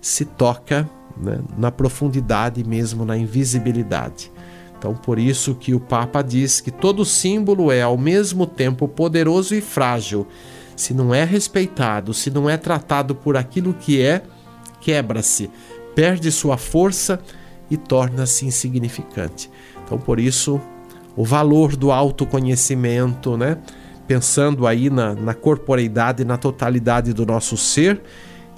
se 0.00 0.24
toca 0.24 0.88
né, 1.16 1.38
na 1.56 1.70
profundidade 1.70 2.62
mesmo, 2.64 3.04
na 3.04 3.16
invisibilidade. 3.16 4.30
Então, 4.78 4.94
por 4.94 5.18
isso 5.18 5.54
que 5.54 5.74
o 5.74 5.80
Papa 5.80 6.20
diz 6.20 6.60
que 6.60 6.70
todo 6.70 7.04
símbolo 7.04 7.72
é 7.72 7.82
ao 7.82 7.96
mesmo 7.96 8.46
tempo 8.46 8.86
poderoso 8.86 9.54
e 9.54 9.60
frágil. 9.60 10.26
Se 10.76 10.92
não 10.92 11.14
é 11.14 11.24
respeitado, 11.24 12.12
se 12.12 12.30
não 12.30 12.50
é 12.50 12.58
tratado 12.58 13.14
por 13.14 13.36
aquilo 13.36 13.72
que 13.72 14.02
é, 14.02 14.22
quebra-se, 14.80 15.50
perde 15.96 16.30
sua 16.30 16.56
força 16.56 17.18
e 17.68 17.76
torna-se 17.76 18.46
insignificante. 18.46 19.50
Então, 19.84 19.98
por 19.98 20.20
isso, 20.20 20.60
o 21.16 21.24
valor 21.24 21.74
do 21.74 21.90
autoconhecimento, 21.90 23.36
né? 23.36 23.58
Pensando 24.06 24.66
aí 24.68 24.88
na, 24.88 25.14
na 25.14 25.34
corporeidade, 25.34 26.24
na 26.24 26.36
totalidade 26.36 27.12
do 27.12 27.26
nosso 27.26 27.56
ser 27.56 28.00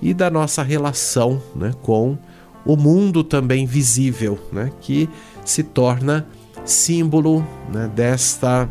e 0.02 0.12
da 0.12 0.28
nossa 0.28 0.62
relação 0.62 1.40
né, 1.57 1.73
com 1.80 2.18
o 2.66 2.76
mundo 2.76 3.25
também 3.25 3.64
visível, 3.64 4.38
né, 4.52 4.71
que 4.83 5.09
se 5.45 5.62
torna 5.62 6.26
símbolo 6.66 7.42
né, 7.73 7.90
desta 7.95 8.68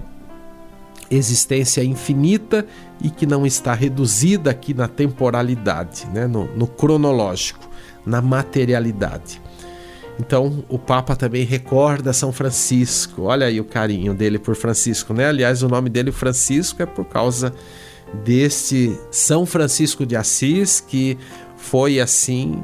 existência 1.09 1.83
infinita 1.83 2.65
e 3.01 3.09
que 3.09 3.25
não 3.25 3.45
está 3.45 3.74
reduzida 3.74 4.51
aqui 4.51 4.74
na 4.74 4.88
temporalidade, 4.88 6.05
né, 6.13 6.27
no, 6.27 6.45
no 6.55 6.67
cronológico, 6.67 7.66
na 8.07 8.21
materialidade. 8.21 9.41
Então, 10.19 10.63
o 10.67 10.79
Papa 10.79 11.15
também 11.15 11.45
recorda 11.45 12.11
São 12.11 12.31
Francisco. 12.31 13.23
Olha 13.23 13.45
aí 13.45 13.59
o 13.59 13.65
carinho 13.65 14.15
dele 14.15 14.39
por 14.39 14.55
Francisco, 14.55 15.13
né? 15.13 15.27
Aliás, 15.27 15.61
o 15.61 15.67
nome 15.67 15.89
dele 15.89 16.11
Francisco 16.11 16.81
é 16.81 16.87
por 16.87 17.05
causa 17.05 17.53
deste 18.23 18.97
São 19.11 19.45
Francisco 19.45 20.05
de 20.05 20.15
Assis, 20.15 20.79
que 20.79 21.17
foi 21.55 21.99
assim 21.99 22.63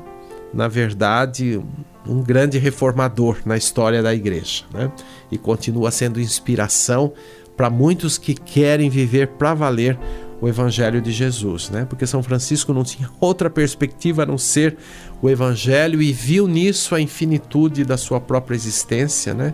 na 0.54 0.68
verdade, 0.68 1.60
um 2.08 2.22
grande 2.22 2.60
reformador 2.60 3.40
na 3.46 3.58
história 3.58 4.04
da 4.04 4.14
igreja, 4.14 4.64
né? 4.72 4.92
E 5.32 5.38
continua 5.38 5.90
sendo 5.90 6.22
inspiração 6.22 7.12
para 7.58 7.70
muitos 7.70 8.18
que 8.18 8.34
querem 8.34 8.90
viver 8.90 9.30
para 9.30 9.54
valer 9.54 9.98
o 10.42 10.48
evangelho 10.48 11.02
de 11.02 11.12
Jesus, 11.12 11.70
né? 11.70 11.86
Porque 11.86 12.06
São 12.06 12.22
Francisco 12.22 12.74
não 12.74 12.84
tinha 12.84 13.10
outra 13.20 13.50
perspectiva 13.50 14.24
a 14.24 14.26
não 14.26 14.38
ser 14.38 14.78
o 15.22 15.30
evangelho 15.30 16.02
e 16.02 16.12
viu 16.12 16.48
nisso 16.48 16.96
a 16.96 17.02
infinitude 17.02 17.86
da 17.86 17.98
sua 17.98 18.20
própria 18.20 18.56
existência, 18.56 19.34
né? 19.34 19.54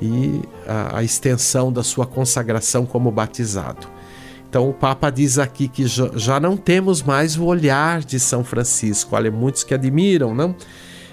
E 0.00 0.40
a, 0.66 0.98
a 0.98 1.04
extensão 1.04 1.72
da 1.72 1.82
sua 1.82 2.06
consagração 2.06 2.86
como 2.86 3.10
batizado. 3.10 3.86
Então 4.48 4.68
o 4.68 4.72
Papa 4.72 5.10
diz 5.10 5.38
aqui 5.38 5.68
que 5.68 5.86
já 5.86 6.40
não 6.40 6.56
temos 6.56 7.02
mais 7.02 7.36
o 7.36 7.44
olhar 7.44 8.02
de 8.02 8.18
São 8.18 8.42
Francisco. 8.42 9.14
Olha, 9.14 9.30
muitos 9.30 9.62
que 9.62 9.72
admiram, 9.72 10.34
não? 10.34 10.56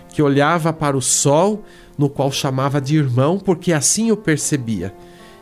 Que 0.09 0.23
olhava 0.23 0.73
para 0.73 0.97
o 0.97 1.01
sol, 1.01 1.63
no 1.95 2.09
qual 2.09 2.31
chamava 2.31 2.81
de 2.81 2.97
irmão, 2.97 3.37
porque 3.37 3.73
assim 3.73 4.11
o 4.11 4.17
percebia. 4.17 4.91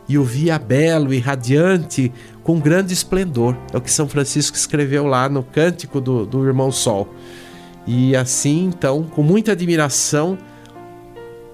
E 0.08 0.18
o 0.18 0.24
via 0.24 0.60
belo 0.60 1.14
e 1.14 1.20
radiante, 1.20 2.12
com 2.44 2.60
grande 2.60 2.94
esplendor. 2.94 3.58
É 3.74 3.78
o 3.78 3.82
que 3.82 3.92
São 3.92 4.08
Francisco 4.08 4.56
escreveu 4.56 5.06
lá 5.06 5.28
no 5.28 5.44
Cântico 5.44 6.00
do, 6.00 6.26
do 6.26 6.46
Irmão 6.46 6.72
Sol. 6.72 7.10
E 7.88 8.16
assim, 8.16 8.66
então, 8.66 9.04
com 9.04 9.22
muita 9.22 9.52
admiração, 9.52 10.38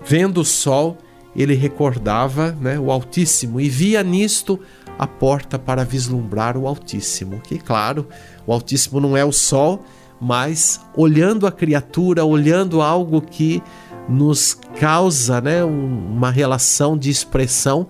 vendo 0.06 0.42
o 0.42 0.46
sol, 0.46 0.98
ele 1.36 1.54
recordava 1.54 2.52
né, 2.60 2.80
o 2.80 2.92
Altíssimo 2.92 3.60
e 3.60 3.70
via 3.70 4.04
nisto 4.04 4.60
a 4.98 5.08
porta 5.08 5.58
para 5.58 5.84
vislumbrar 5.84 6.58
o 6.58 6.68
Altíssimo. 6.68 7.42
Que, 7.42 7.58
claro, 7.58 8.08
o 8.46 8.54
Altíssimo 8.54 9.00
não 9.00 9.18
é 9.18 9.26
o 9.26 9.32
Sol, 9.32 9.84
mas 10.20 10.80
olhando 10.96 11.48
a 11.48 11.52
criatura, 11.52 12.24
olhando 12.24 12.82
algo 12.82 13.22
que 13.22 13.64
nos 14.08 14.54
causa 14.80 15.42
né, 15.42 15.64
uma 15.64 16.30
relação 16.30 16.98
de 16.98 17.10
expressão, 17.10 17.88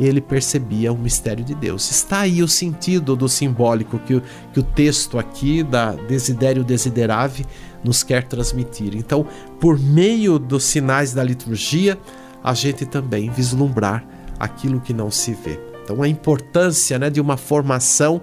ele 0.00 0.20
percebia 0.20 0.92
o 0.92 0.98
mistério 0.98 1.44
de 1.44 1.54
Deus. 1.54 1.90
Está 1.90 2.20
aí 2.20 2.42
o 2.42 2.48
sentido 2.48 3.14
do 3.14 3.28
simbólico 3.28 3.98
que, 3.98 4.14
o, 4.14 4.22
que 4.52 4.60
o 4.60 4.62
texto 4.62 5.18
aqui 5.18 5.62
da 5.62 5.92
Desidério 5.92 6.64
Desiderave 6.64 7.44
nos 7.84 8.02
quer 8.02 8.24
transmitir. 8.24 8.96
Então, 8.96 9.26
por 9.60 9.78
meio 9.78 10.38
dos 10.38 10.64
sinais 10.64 11.12
da 11.12 11.22
liturgia, 11.22 11.98
a 12.42 12.54
gente 12.54 12.86
também 12.86 13.30
vislumbrar 13.30 14.04
aquilo 14.38 14.80
que 14.80 14.92
não 14.92 15.10
se 15.10 15.32
vê. 15.32 15.60
Então, 15.84 16.02
a 16.02 16.08
importância 16.08 16.98
né, 16.98 17.10
de 17.10 17.20
uma 17.20 17.36
formação 17.36 18.20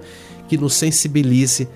que 0.48 0.58
nos 0.58 0.74
sensibilize 0.74 1.68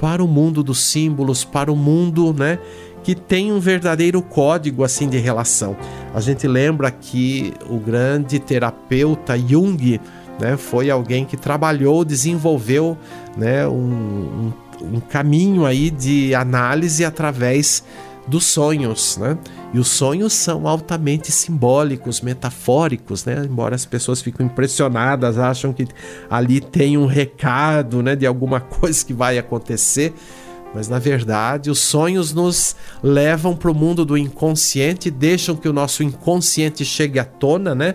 para 0.00 0.22
o 0.22 0.28
mundo 0.28 0.62
dos 0.62 0.80
símbolos, 0.80 1.44
para 1.44 1.72
o 1.72 1.76
mundo 1.76 2.32
né, 2.32 2.58
que 3.06 3.14
tem 3.14 3.52
um 3.52 3.60
verdadeiro 3.60 4.20
código 4.20 4.82
assim 4.82 5.08
de 5.08 5.16
relação. 5.16 5.76
A 6.12 6.20
gente 6.20 6.48
lembra 6.48 6.90
que 6.90 7.54
o 7.70 7.78
grande 7.78 8.40
terapeuta 8.40 9.38
Jung 9.38 10.00
né, 10.40 10.56
foi 10.56 10.90
alguém 10.90 11.24
que 11.24 11.36
trabalhou, 11.36 12.04
desenvolveu 12.04 12.98
né, 13.36 13.64
um, 13.68 13.72
um, 13.80 14.52
um 14.96 14.98
caminho 14.98 15.64
aí 15.64 15.88
de 15.88 16.34
análise 16.34 17.04
através 17.04 17.84
dos 18.26 18.44
sonhos, 18.44 19.16
né? 19.18 19.38
E 19.72 19.78
os 19.78 19.86
sonhos 19.86 20.32
são 20.32 20.66
altamente 20.66 21.30
simbólicos, 21.30 22.20
metafóricos, 22.20 23.24
né? 23.24 23.46
Embora 23.48 23.76
as 23.76 23.86
pessoas 23.86 24.20
fiquem 24.20 24.46
impressionadas, 24.46 25.38
acham 25.38 25.72
que 25.72 25.86
ali 26.28 26.60
tem 26.60 26.98
um 26.98 27.06
recado, 27.06 28.02
né, 28.02 28.16
de 28.16 28.26
alguma 28.26 28.58
coisa 28.80 29.06
que 29.06 29.12
vai 29.12 29.38
acontecer, 29.38 30.12
mas 30.76 30.88
na 30.88 30.98
verdade, 30.98 31.70
os 31.70 31.78
sonhos 31.78 32.34
nos 32.34 32.76
levam 33.02 33.56
para 33.56 33.70
o 33.70 33.74
mundo 33.74 34.04
do 34.04 34.14
inconsciente, 34.14 35.10
deixam 35.10 35.56
que 35.56 35.66
o 35.66 35.72
nosso 35.72 36.02
inconsciente 36.02 36.84
chegue 36.84 37.18
à 37.18 37.24
tona, 37.24 37.74
né? 37.74 37.94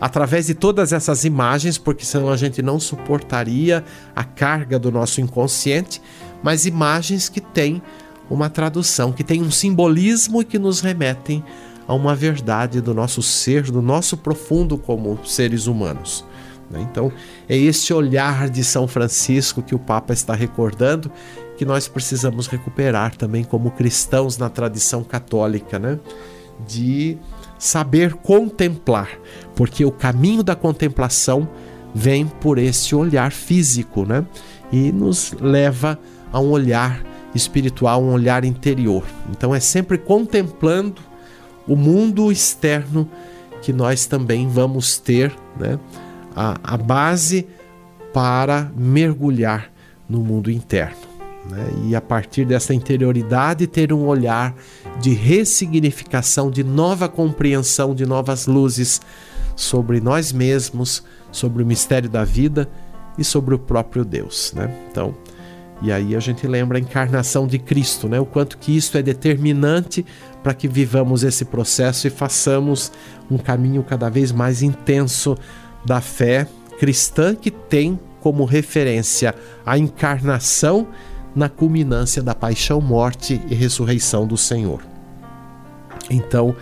Através 0.00 0.46
de 0.46 0.54
todas 0.54 0.94
essas 0.94 1.26
imagens, 1.26 1.76
porque 1.76 2.06
senão 2.06 2.30
a 2.30 2.36
gente 2.38 2.62
não 2.62 2.80
suportaria 2.80 3.84
a 4.16 4.24
carga 4.24 4.78
do 4.78 4.90
nosso 4.90 5.20
inconsciente, 5.20 6.00
mas 6.42 6.64
imagens 6.64 7.28
que 7.28 7.38
têm 7.38 7.82
uma 8.30 8.48
tradução 8.48 9.12
que 9.12 9.22
tem 9.22 9.42
um 9.42 9.50
simbolismo 9.50 10.40
e 10.40 10.44
que 10.46 10.58
nos 10.58 10.80
remetem 10.80 11.44
a 11.86 11.92
uma 11.92 12.14
verdade 12.14 12.80
do 12.80 12.94
nosso 12.94 13.20
ser, 13.20 13.64
do 13.64 13.82
nosso 13.82 14.16
profundo 14.16 14.78
como 14.78 15.18
seres 15.26 15.66
humanos. 15.66 16.24
Né? 16.72 16.80
Então, 16.90 17.12
é 17.46 17.56
este 17.56 17.92
olhar 17.92 18.48
de 18.48 18.64
São 18.64 18.88
Francisco 18.88 19.62
que 19.62 19.74
o 19.74 19.78
Papa 19.78 20.14
está 20.14 20.34
recordando 20.34 21.12
que 21.62 21.64
nós 21.64 21.86
precisamos 21.86 22.48
recuperar 22.48 23.14
também 23.14 23.44
como 23.44 23.70
cristãos 23.70 24.36
na 24.36 24.48
tradição 24.48 25.04
católica, 25.04 25.78
né? 25.78 25.96
De 26.66 27.16
saber 27.56 28.14
contemplar, 28.14 29.08
porque 29.54 29.84
o 29.84 29.92
caminho 29.92 30.42
da 30.42 30.56
contemplação 30.56 31.48
vem 31.94 32.26
por 32.26 32.58
esse 32.58 32.96
olhar 32.96 33.30
físico, 33.30 34.04
né? 34.04 34.26
E 34.72 34.90
nos 34.90 35.32
leva 35.40 35.96
a 36.32 36.40
um 36.40 36.50
olhar 36.50 37.00
espiritual, 37.32 38.02
um 38.02 38.10
olhar 38.12 38.44
interior. 38.44 39.04
Então 39.30 39.54
é 39.54 39.60
sempre 39.60 39.96
contemplando 39.98 41.00
o 41.68 41.76
mundo 41.76 42.32
externo 42.32 43.08
que 43.62 43.72
nós 43.72 44.04
também 44.04 44.48
vamos 44.48 44.98
ter 44.98 45.32
né, 45.56 45.78
a, 46.34 46.58
a 46.64 46.76
base 46.76 47.46
para 48.12 48.68
mergulhar 48.76 49.70
no 50.08 50.18
mundo 50.24 50.50
interno. 50.50 51.11
Né? 51.48 51.70
E 51.86 51.96
a 51.96 52.00
partir 52.00 52.44
dessa 52.44 52.72
interioridade, 52.72 53.66
ter 53.66 53.92
um 53.92 54.06
olhar 54.06 54.54
de 55.00 55.12
ressignificação, 55.12 56.50
de 56.50 56.62
nova 56.62 57.08
compreensão, 57.08 57.94
de 57.94 58.06
novas 58.06 58.46
luzes 58.46 59.00
sobre 59.56 60.00
nós 60.00 60.32
mesmos, 60.32 61.02
sobre 61.30 61.62
o 61.62 61.66
mistério 61.66 62.08
da 62.08 62.24
vida 62.24 62.68
e 63.18 63.24
sobre 63.24 63.54
o 63.54 63.58
próprio 63.58 64.04
Deus. 64.04 64.52
Né? 64.54 64.72
Então, 64.90 65.14
e 65.82 65.90
aí 65.90 66.14
a 66.14 66.20
gente 66.20 66.46
lembra 66.46 66.78
a 66.78 66.80
encarnação 66.80 67.44
de 67.44 67.58
Cristo, 67.58 68.08
né? 68.08 68.20
O 68.20 68.24
quanto 68.24 68.56
que 68.56 68.76
isso 68.76 68.96
é 68.96 69.02
determinante 69.02 70.06
para 70.40 70.54
que 70.54 70.68
vivamos 70.68 71.24
esse 71.24 71.44
processo 71.44 72.06
e 72.06 72.10
façamos 72.10 72.92
um 73.28 73.36
caminho 73.36 73.82
cada 73.82 74.08
vez 74.08 74.30
mais 74.30 74.62
intenso 74.62 75.36
da 75.84 76.00
fé 76.00 76.46
cristã 76.78 77.34
que 77.34 77.50
tem 77.50 77.98
como 78.20 78.44
referência 78.44 79.34
a 79.66 79.76
encarnação 79.76 80.86
na 81.34 81.48
culminância 81.48 82.22
da 82.22 82.34
paixão, 82.34 82.80
morte 82.80 83.40
e 83.48 83.54
ressurreição 83.54 84.26
do 84.26 84.36
Senhor. 84.36 84.80
Então, 86.10 86.54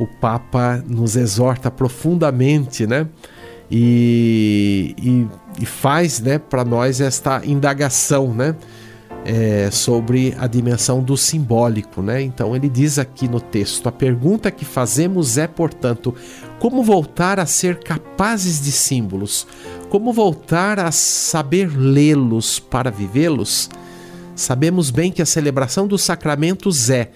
o 0.00 0.06
Papa 0.06 0.82
nos 0.86 1.16
exorta 1.16 1.70
profundamente, 1.70 2.86
né? 2.86 3.06
E, 3.70 4.94
e 4.98 5.26
e 5.58 5.64
faz 5.64 6.20
né, 6.20 6.38
para 6.38 6.64
nós 6.64 7.00
esta 7.00 7.42
indagação 7.44 8.32
né, 8.32 8.54
é, 9.24 9.70
sobre 9.70 10.34
a 10.38 10.46
dimensão 10.46 11.02
do 11.02 11.16
simbólico. 11.16 12.02
Né? 12.02 12.22
Então 12.22 12.54
ele 12.54 12.68
diz 12.68 12.98
aqui 12.98 13.28
no 13.28 13.40
texto: 13.40 13.88
a 13.88 13.92
pergunta 13.92 14.50
que 14.50 14.64
fazemos 14.64 15.38
é, 15.38 15.46
portanto, 15.46 16.14
como 16.58 16.82
voltar 16.82 17.40
a 17.40 17.46
ser 17.46 17.78
capazes 17.78 18.62
de 18.62 18.72
símbolos? 18.72 19.46
Como 19.88 20.12
voltar 20.12 20.80
a 20.80 20.90
saber 20.90 21.70
lê-los 21.76 22.58
para 22.58 22.90
vivê-los? 22.90 23.70
Sabemos 24.36 24.90
bem 24.90 25.10
que 25.10 25.22
a 25.22 25.26
celebração 25.26 25.88
dos 25.88 26.02
sacramentos 26.02 26.90
é, 26.90 27.10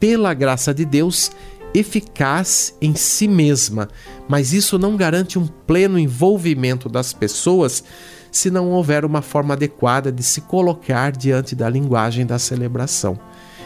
pela 0.00 0.34
graça 0.34 0.74
de 0.74 0.84
Deus, 0.84 1.30
eficaz 1.72 2.76
em 2.80 2.96
si 2.96 3.28
mesma, 3.28 3.88
mas 4.28 4.52
isso 4.52 4.76
não 4.76 4.96
garante 4.96 5.38
um 5.38 5.46
pleno 5.46 5.98
envolvimento 5.98 6.88
das 6.88 7.12
pessoas 7.12 7.84
se 8.30 8.50
não 8.50 8.70
houver 8.70 9.04
uma 9.04 9.22
forma 9.22 9.54
adequada 9.54 10.10
de 10.10 10.22
se 10.24 10.40
colocar 10.40 11.12
diante 11.12 11.54
da 11.54 11.70
linguagem 11.70 12.26
da 12.26 12.40
celebração. 12.40 13.18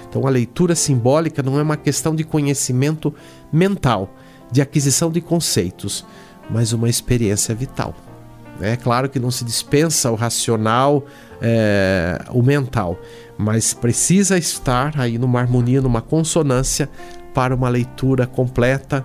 Então, 0.06 0.26
a 0.26 0.30
leitura 0.30 0.74
simbólica 0.74 1.42
não 1.42 1.58
é 1.58 1.62
uma 1.62 1.76
questão 1.76 2.14
de 2.14 2.24
conhecimento 2.24 3.14
mental, 3.50 4.14
de 4.52 4.60
aquisição 4.60 5.10
de 5.10 5.22
conceitos, 5.22 6.04
mas 6.50 6.74
uma 6.74 6.88
experiência 6.88 7.54
vital. 7.54 7.94
É 8.60 8.76
claro 8.76 9.08
que 9.08 9.18
não 9.18 9.30
se 9.30 9.44
dispensa 9.44 10.10
o 10.10 10.14
racional, 10.14 11.04
é, 11.40 12.18
o 12.30 12.42
mental, 12.42 12.98
mas 13.36 13.72
precisa 13.72 14.36
estar 14.36 14.98
aí 14.98 15.16
numa 15.16 15.40
harmonia, 15.40 15.80
numa 15.80 16.02
consonância 16.02 16.88
para 17.32 17.54
uma 17.54 17.68
leitura 17.68 18.26
completa 18.26 19.04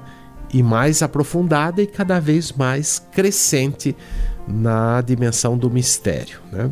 e 0.51 0.63
mais 0.63 1.01
aprofundada 1.01 1.81
e 1.81 1.87
cada 1.87 2.19
vez 2.19 2.51
mais 2.51 2.99
crescente 3.11 3.95
na 4.47 5.01
dimensão 5.01 5.57
do 5.57 5.69
mistério. 5.69 6.39
Né? 6.51 6.69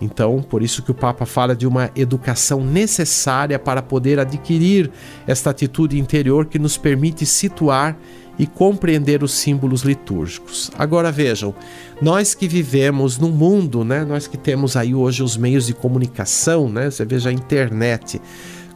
Então, 0.00 0.42
por 0.42 0.62
isso 0.62 0.82
que 0.82 0.90
o 0.90 0.94
Papa 0.94 1.24
fala 1.24 1.56
de 1.56 1.66
uma 1.66 1.90
educação 1.96 2.62
necessária 2.62 3.58
para 3.58 3.80
poder 3.80 4.18
adquirir 4.18 4.90
esta 5.26 5.50
atitude 5.50 5.98
interior 5.98 6.46
que 6.46 6.58
nos 6.58 6.76
permite 6.76 7.24
situar 7.24 7.96
e 8.38 8.46
compreender 8.46 9.22
os 9.22 9.32
símbolos 9.32 9.82
litúrgicos. 9.82 10.70
Agora 10.76 11.10
vejam, 11.10 11.54
nós 12.00 12.34
que 12.34 12.46
vivemos 12.46 13.18
no 13.18 13.28
mundo, 13.28 13.84
né, 13.84 14.04
nós 14.04 14.26
que 14.26 14.36
temos 14.36 14.76
aí 14.76 14.94
hoje 14.94 15.22
os 15.22 15.36
meios 15.36 15.66
de 15.66 15.74
comunicação, 15.74 16.68
né, 16.68 16.90
você 16.90 17.04
veja 17.04 17.30
a 17.30 17.32
internet, 17.32 18.20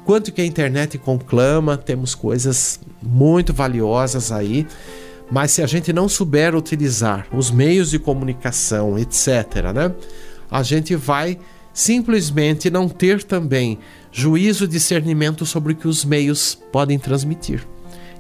quanto 0.05 0.33
que 0.33 0.41
a 0.41 0.47
internet 0.47 0.97
conclama, 0.99 1.77
temos 1.77 2.15
coisas 2.15 2.81
muito 3.03 3.53
valiosas 3.53 4.33
aí, 4.33 4.67
mas 5.31 5.53
se 5.53 5.63
a 5.63 5.67
gente 5.67 5.93
não 5.93 6.09
souber 6.09 6.57
utilizar 6.57 7.27
os 7.33 7.51
meios 7.51 7.91
de 7.91 7.99
comunicação, 7.99 8.99
etc., 8.99 9.73
né, 9.75 9.95
a 10.51 10.63
gente 10.63 10.97
vai 10.97 11.39
simplesmente 11.73 12.69
não 12.69 12.89
ter 12.89 13.23
também 13.23 13.79
juízo 14.11 14.65
e 14.65 14.69
discernimento 14.69 15.47
sobre 15.47 15.73
o 15.73 15.77
que 15.77 15.87
os 15.87 16.05
meios 16.05 16.59
podem 16.73 16.99
transmitir. 16.99 17.65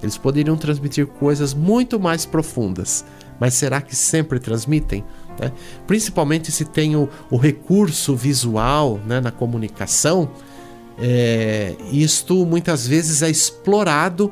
Eles 0.03 0.17
poderiam 0.17 0.57
transmitir 0.57 1.07
coisas 1.07 1.53
muito 1.53 1.99
mais 2.01 2.25
profundas, 2.25 3.05
mas 3.39 3.55
será 3.55 3.81
que 3.81 3.95
sempre 3.95 4.39
transmitem? 4.39 5.05
Né? 5.39 5.53
Principalmente 5.87 6.51
se 6.51 6.65
tem 6.65 6.97
o, 6.97 7.09
o 7.31 7.37
recurso 7.37 8.15
visual 8.17 9.01
né, 9.07 9.21
na 9.21 9.31
comunicação, 9.31 10.31
é, 10.99 11.75
isto 11.91 12.45
muitas 12.45 12.87
vezes 12.87 13.23
é 13.23 13.31
explorado 13.31 14.31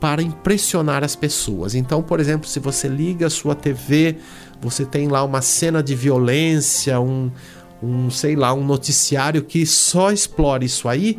para 0.00 0.22
impressionar 0.22 1.02
as 1.04 1.16
pessoas. 1.16 1.74
Então, 1.74 2.02
por 2.02 2.20
exemplo, 2.20 2.48
se 2.48 2.60
você 2.60 2.88
liga 2.88 3.26
a 3.26 3.30
sua 3.30 3.54
TV, 3.54 4.16
você 4.60 4.84
tem 4.84 5.08
lá 5.08 5.22
uma 5.24 5.42
cena 5.42 5.82
de 5.82 5.94
violência, 5.94 7.00
um, 7.00 7.30
um 7.82 8.10
sei 8.10 8.36
lá, 8.36 8.52
um 8.52 8.64
noticiário 8.64 9.42
que 9.42 9.64
só 9.66 10.12
explora 10.12 10.64
isso 10.64 10.88
aí, 10.88 11.18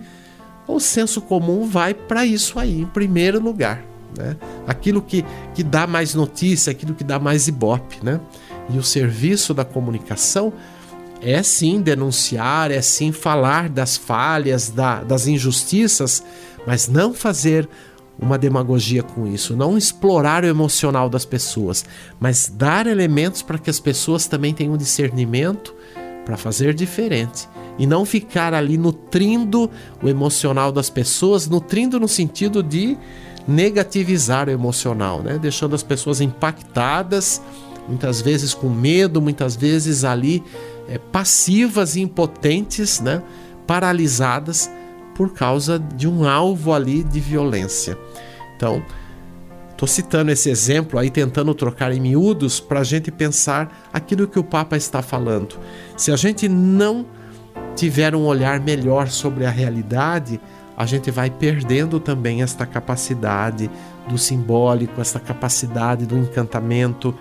o 0.67 0.79
senso 0.79 1.21
comum 1.21 1.67
vai 1.67 1.93
para 1.93 2.25
isso 2.25 2.59
aí, 2.59 2.81
em 2.81 2.85
primeiro 2.85 3.39
lugar. 3.39 3.88
Né? 4.17 4.35
Aquilo 4.67 5.01
que, 5.01 5.25
que 5.53 5.63
dá 5.63 5.85
mais 5.85 6.13
notícia, 6.13 6.71
aquilo 6.71 6.93
que 6.93 7.03
dá 7.03 7.19
mais 7.19 7.47
ibope. 7.47 7.97
Né? 8.03 8.19
E 8.69 8.77
o 8.77 8.83
serviço 8.83 9.53
da 9.53 9.65
comunicação 9.65 10.53
é 11.21 11.43
sim 11.43 11.81
denunciar, 11.81 12.71
é 12.71 12.81
sim 12.81 13.11
falar 13.11 13.69
das 13.69 13.97
falhas, 13.97 14.69
da, 14.69 15.03
das 15.03 15.27
injustiças, 15.27 16.23
mas 16.65 16.87
não 16.87 17.13
fazer 17.13 17.67
uma 18.21 18.37
demagogia 18.37 19.01
com 19.01 19.25
isso, 19.25 19.55
não 19.55 19.77
explorar 19.77 20.43
o 20.43 20.47
emocional 20.47 21.09
das 21.09 21.23
pessoas, 21.23 21.85
mas 22.19 22.51
dar 22.53 22.85
elementos 22.85 23.41
para 23.41 23.57
que 23.57 23.69
as 23.69 23.79
pessoas 23.79 24.27
também 24.27 24.53
tenham 24.53 24.75
discernimento 24.75 25.73
para 26.25 26.35
fazer 26.35 26.73
diferente 26.73 27.47
e 27.77 27.87
não 27.87 28.05
ficar 28.05 28.53
ali 28.53 28.77
nutrindo 28.77 29.71
o 30.03 30.09
emocional 30.09 30.69
das 30.69 30.89
pessoas, 30.89 31.47
nutrindo 31.47 31.97
no 31.97 32.09
sentido 32.09 32.61
de 32.61 32.97
negativizar 33.49 34.47
o 34.47 34.51
emocional, 34.51 35.23
né? 35.23 35.39
deixando 35.39 35.73
as 35.73 35.81
pessoas 35.81 36.21
impactadas, 36.21 37.41
muitas 37.87 38.21
vezes 38.21 38.53
com 38.53 38.69
medo, 38.69 39.19
muitas 39.19 39.55
vezes 39.55 40.03
ali 40.03 40.43
é, 40.87 40.99
passivas 40.99 41.95
e 41.95 42.01
impotentes, 42.01 42.99
né? 42.99 43.23
paralisadas 43.65 44.69
por 45.15 45.33
causa 45.33 45.79
de 45.79 46.07
um 46.07 46.27
alvo 46.27 46.73
ali 46.73 47.03
de 47.03 47.19
violência. 47.19 47.97
Então, 48.55 48.83
estou 49.71 49.87
citando 49.87 50.31
esse 50.31 50.49
exemplo 50.49 50.99
aí, 50.99 51.09
tentando 51.09 51.53
trocar 51.55 51.91
em 51.91 51.99
miúdos 51.99 52.59
para 52.59 52.81
a 52.81 52.83
gente 52.83 53.11
pensar 53.11 53.89
aquilo 53.91 54.27
que 54.27 54.37
o 54.37 54.43
Papa 54.43 54.77
está 54.77 55.01
falando. 55.01 55.57
Se 55.97 56.11
a 56.11 56.15
gente 56.15 56.47
não 56.47 57.05
tiver 57.75 58.13
um 58.13 58.25
olhar 58.25 58.59
melhor 58.59 59.07
sobre 59.07 59.45
a 59.45 59.49
realidade, 59.49 60.39
a 60.79 60.85
gente 60.85 61.11
vai 61.11 61.29
perdendo 61.29 61.99
também 61.99 62.41
esta 62.41 62.65
capacidade 62.65 63.69
do 64.07 64.17
simbólico, 64.17 65.01
esta 65.01 65.19
capacidade 65.19 66.05
do 66.05 66.17
encantamento, 66.17 67.13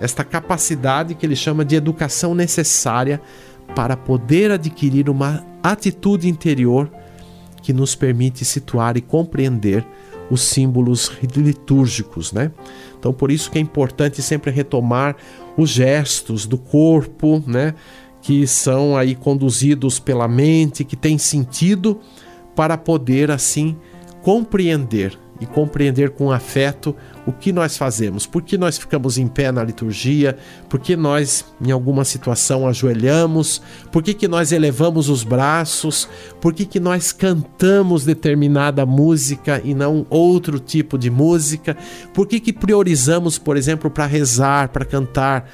esta 0.00 0.24
capacidade 0.24 1.14
que 1.14 1.26
ele 1.26 1.36
chama 1.36 1.62
de 1.62 1.76
educação 1.76 2.34
necessária 2.34 3.20
para 3.76 3.98
poder 3.98 4.50
adquirir 4.50 5.10
uma 5.10 5.44
atitude 5.62 6.26
interior 6.26 6.90
que 7.60 7.74
nos 7.74 7.94
permite 7.94 8.46
situar 8.46 8.96
e 8.96 9.02
compreender 9.02 9.86
os 10.30 10.40
símbolos 10.40 11.12
litúrgicos, 11.36 12.32
né? 12.32 12.50
Então, 12.98 13.12
por 13.12 13.30
isso 13.30 13.50
que 13.50 13.58
é 13.58 13.60
importante 13.60 14.22
sempre 14.22 14.50
retomar 14.50 15.16
os 15.54 15.68
gestos 15.68 16.46
do 16.46 16.56
corpo, 16.56 17.44
né? 17.46 17.74
Que 18.22 18.46
são 18.46 18.96
aí 18.96 19.14
conduzidos 19.14 19.98
pela 19.98 20.26
mente, 20.26 20.82
que 20.82 20.96
tem 20.96 21.18
sentido 21.18 22.00
para 22.54 22.76
poder 22.76 23.30
assim 23.30 23.76
compreender 24.22 25.18
e 25.40 25.46
compreender 25.46 26.10
com 26.10 26.30
afeto 26.30 26.94
o 27.26 27.32
que 27.32 27.52
nós 27.52 27.76
fazemos, 27.76 28.26
por 28.26 28.42
que 28.42 28.56
nós 28.56 28.78
ficamos 28.78 29.18
em 29.18 29.26
pé 29.26 29.50
na 29.50 29.64
liturgia, 29.64 30.38
por 30.68 30.78
que 30.78 30.94
nós 30.94 31.44
em 31.60 31.72
alguma 31.72 32.04
situação 32.04 32.66
ajoelhamos, 32.68 33.60
por 33.90 34.04
que, 34.04 34.14
que 34.14 34.28
nós 34.28 34.52
elevamos 34.52 35.08
os 35.08 35.24
braços, 35.24 36.08
por 36.40 36.54
que, 36.54 36.64
que 36.64 36.78
nós 36.78 37.10
cantamos 37.10 38.04
determinada 38.04 38.86
música 38.86 39.60
e 39.64 39.74
não 39.74 40.06
outro 40.08 40.60
tipo 40.60 40.96
de 40.96 41.10
música, 41.10 41.76
por 42.14 42.28
que, 42.28 42.38
que 42.38 42.52
priorizamos, 42.52 43.36
por 43.36 43.56
exemplo, 43.56 43.90
para 43.90 44.06
rezar, 44.06 44.68
para 44.68 44.84
cantar 44.84 45.50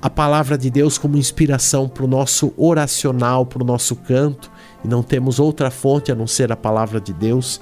a 0.00 0.08
palavra 0.08 0.56
de 0.56 0.70
Deus 0.70 0.96
como 0.96 1.18
inspiração 1.18 1.86
para 1.86 2.04
o 2.04 2.08
nosso 2.08 2.52
oracional, 2.56 3.44
para 3.44 3.62
o 3.62 3.66
nosso 3.66 3.94
canto, 3.94 4.50
e 4.84 4.88
não 4.88 5.02
temos 5.02 5.38
outra 5.38 5.70
fonte 5.70 6.10
a 6.10 6.14
não 6.14 6.26
ser 6.26 6.50
a 6.52 6.56
palavra 6.56 7.00
de 7.00 7.12
Deus. 7.12 7.60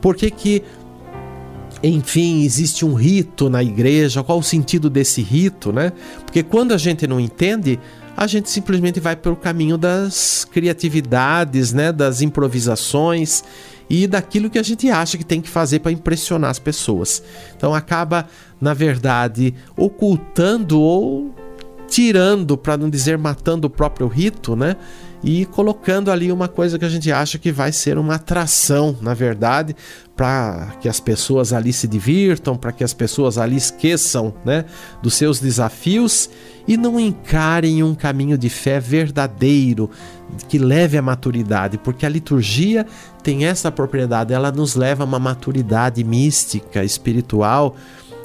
Por 0.00 0.16
que, 0.16 0.30
que 0.30 0.62
enfim, 1.82 2.44
existe 2.44 2.84
um 2.84 2.94
rito 2.94 3.50
na 3.50 3.62
igreja, 3.62 4.22
qual 4.22 4.38
o 4.38 4.42
sentido 4.42 4.88
desse 4.88 5.20
rito, 5.20 5.72
né? 5.72 5.92
Porque 6.24 6.42
quando 6.42 6.72
a 6.72 6.78
gente 6.78 7.06
não 7.08 7.18
entende, 7.18 7.78
a 8.16 8.26
gente 8.26 8.50
simplesmente 8.50 9.00
vai 9.00 9.16
pelo 9.16 9.34
caminho 9.34 9.76
das 9.76 10.44
criatividades, 10.44 11.72
né, 11.72 11.90
das 11.90 12.20
improvisações 12.20 13.42
e 13.88 14.06
daquilo 14.06 14.48
que 14.48 14.58
a 14.58 14.62
gente 14.62 14.88
acha 14.90 15.18
que 15.18 15.24
tem 15.24 15.40
que 15.40 15.48
fazer 15.48 15.80
para 15.80 15.90
impressionar 15.90 16.50
as 16.50 16.58
pessoas. 16.58 17.22
Então 17.56 17.74
acaba, 17.74 18.26
na 18.60 18.74
verdade, 18.74 19.54
ocultando 19.76 20.80
ou 20.80 21.34
tirando, 21.88 22.56
para 22.56 22.76
não 22.76 22.88
dizer 22.88 23.18
matando 23.18 23.66
o 23.66 23.70
próprio 23.70 24.06
rito, 24.06 24.54
né? 24.54 24.76
E 25.22 25.46
colocando 25.46 26.10
ali 26.10 26.32
uma 26.32 26.48
coisa 26.48 26.78
que 26.78 26.84
a 26.84 26.88
gente 26.88 27.10
acha 27.12 27.38
que 27.38 27.52
vai 27.52 27.70
ser 27.70 27.96
uma 27.96 28.16
atração, 28.16 28.96
na 29.00 29.14
verdade, 29.14 29.76
para 30.16 30.74
que 30.80 30.88
as 30.88 30.98
pessoas 30.98 31.52
ali 31.52 31.72
se 31.72 31.86
divirtam, 31.86 32.56
para 32.56 32.72
que 32.72 32.82
as 32.82 32.92
pessoas 32.92 33.38
ali 33.38 33.56
esqueçam 33.56 34.34
né, 34.44 34.64
dos 35.00 35.14
seus 35.14 35.38
desafios 35.38 36.28
e 36.66 36.76
não 36.76 36.98
encarem 36.98 37.82
um 37.82 37.94
caminho 37.94 38.36
de 38.36 38.48
fé 38.48 38.80
verdadeiro 38.80 39.88
que 40.48 40.58
leve 40.58 40.98
à 40.98 41.02
maturidade, 41.02 41.78
porque 41.78 42.04
a 42.04 42.08
liturgia 42.08 42.86
tem 43.22 43.44
essa 43.44 43.70
propriedade, 43.70 44.32
ela 44.32 44.50
nos 44.50 44.74
leva 44.74 45.04
a 45.04 45.06
uma 45.06 45.18
maturidade 45.18 46.02
mística, 46.02 46.82
espiritual, 46.82 47.76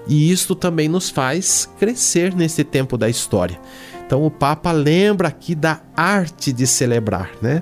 e 0.08 0.32
isto 0.32 0.56
também 0.56 0.88
nos 0.88 1.10
faz 1.10 1.70
crescer 1.78 2.34
nesse 2.34 2.64
tempo 2.64 2.98
da 2.98 3.10
história. 3.10 3.60
Então 4.08 4.26
o 4.26 4.32
Papa 4.32 4.72
lembra 4.72 5.28
aqui 5.28 5.54
da 5.54 5.82
arte 5.96 6.54
de 6.54 6.66
celebrar, 6.66 7.30
né? 7.42 7.62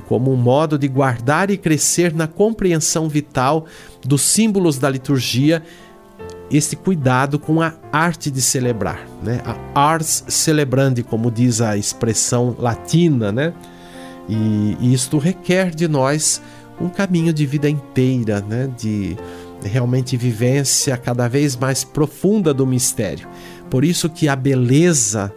como 0.00 0.32
um 0.32 0.36
modo 0.36 0.78
de 0.78 0.88
guardar 0.88 1.50
e 1.50 1.58
crescer 1.58 2.14
na 2.14 2.26
compreensão 2.26 3.08
vital 3.08 3.66
dos 4.02 4.22
símbolos 4.22 4.78
da 4.78 4.88
liturgia, 4.88 5.62
esse 6.50 6.76
cuidado 6.76 7.38
com 7.38 7.60
a 7.60 7.74
arte 7.90 8.30
de 8.30 8.40
celebrar, 8.40 9.06
né? 9.22 9.42
A 9.44 9.80
ars 9.80 10.24
celebrandi, 10.28 11.02
como 11.02 11.30
diz 11.30 11.60
a 11.60 11.76
expressão 11.76 12.54
latina, 12.58 13.32
né? 13.32 13.52
E, 14.28 14.76
e 14.80 14.94
isto 14.94 15.18
requer 15.18 15.74
de 15.74 15.88
nós 15.88 16.40
um 16.80 16.88
caminho 16.88 17.32
de 17.32 17.44
vida 17.44 17.68
inteira, 17.68 18.40
né? 18.40 18.70
De 18.78 19.16
realmente 19.64 20.16
vivência 20.16 20.96
cada 20.96 21.28
vez 21.28 21.56
mais 21.56 21.84
profunda 21.84 22.52
do 22.52 22.66
mistério. 22.66 23.28
Por 23.70 23.84
isso 23.84 24.08
que 24.08 24.28
a 24.28 24.36
beleza 24.36 25.32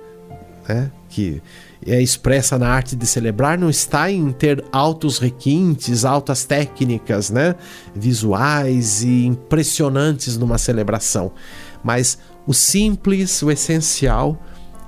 né, 0.67 0.91
que 1.09 1.41
é 1.85 2.01
expressa 2.01 2.57
na 2.57 2.67
arte 2.67 2.95
de 2.95 3.05
celebrar 3.05 3.57
não 3.57 3.69
está 3.69 4.11
em 4.11 4.31
ter 4.31 4.63
altos 4.71 5.19
requintes, 5.19 6.03
altas 6.03 6.43
técnicas, 6.45 7.29
né, 7.29 7.55
visuais 7.95 9.03
e 9.03 9.25
impressionantes 9.25 10.37
numa 10.37 10.57
celebração, 10.57 11.31
mas 11.83 12.17
o 12.47 12.53
simples, 12.53 13.41
o 13.41 13.51
essencial 13.51 14.39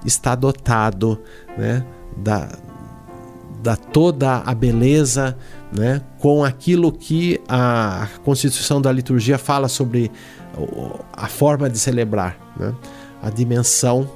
está 0.06 0.36
dotado, 0.36 1.20
né, 1.58 1.86
da, 2.18 2.50
da 3.62 3.76
toda 3.76 4.42
a 4.46 4.54
beleza, 4.56 5.38
né, 5.76 6.02
com 6.20 6.44
aquilo 6.44 6.92
que 6.92 7.40
a 7.48 8.08
Constituição 8.24 8.82
da 8.82 8.92
Liturgia 8.92 9.38
fala 9.38 9.68
sobre 9.68 10.12
a 11.14 11.28
forma 11.28 11.70
de 11.70 11.78
celebrar, 11.78 12.38
né, 12.60 12.74
a 13.22 13.30
dimensão 13.30 14.10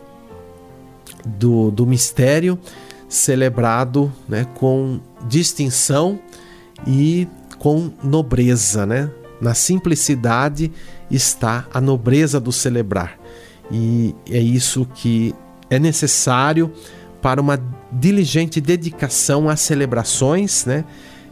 do, 1.25 1.71
do 1.71 1.85
mistério 1.85 2.57
celebrado 3.07 4.11
né, 4.27 4.45
com 4.55 4.99
distinção 5.27 6.19
e 6.87 7.27
com 7.59 7.91
nobreza. 8.03 8.85
Né? 8.85 9.09
Na 9.39 9.53
simplicidade 9.53 10.71
está 11.09 11.67
a 11.73 11.81
nobreza 11.81 12.39
do 12.39 12.51
celebrar. 12.51 13.19
E 13.69 14.15
é 14.29 14.39
isso 14.39 14.85
que 14.93 15.35
é 15.69 15.77
necessário 15.77 16.71
para 17.21 17.39
uma 17.39 17.59
diligente 17.91 18.59
dedicação 18.59 19.49
às 19.49 19.59
celebrações, 19.59 20.65
né? 20.65 20.85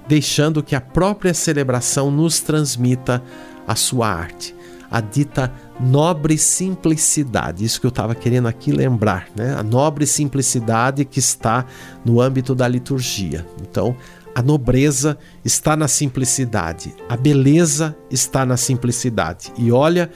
deixando 0.08 0.62
que 0.62 0.76
a 0.76 0.82
própria 0.82 1.34
celebração 1.34 2.12
nos 2.12 2.40
transmita 2.40 3.24
a 3.68 3.76
sua 3.76 4.10
arte 4.10 4.59
a 4.90 5.02
dita 5.02 5.52
nobre 5.80 6.38
simplicidade. 6.38 7.64
Isso 7.64 7.80
que 7.80 7.86
eu 7.86 7.90
estava 7.90 8.16
querendo 8.16 8.48
aqui 8.48 8.72
lembrar, 8.72 9.28
né? 9.36 9.56
A 9.56 9.64
nobre 9.64 10.06
simplicidade 10.06 11.06
que 11.06 11.20
está 11.20 11.66
no 12.04 12.20
âmbito 12.20 12.56
da 12.56 12.68
liturgia. 12.68 13.46
Então, 13.62 13.96
a 14.34 14.42
nobreza 14.42 15.18
está 15.44 15.76
na 15.76 15.88
simplicidade, 15.88 16.96
a 17.08 17.18
beleza 17.18 17.96
está 18.10 18.46
na 18.46 18.58
simplicidade. 18.58 19.52
E 19.58 19.72
olha 19.72 20.10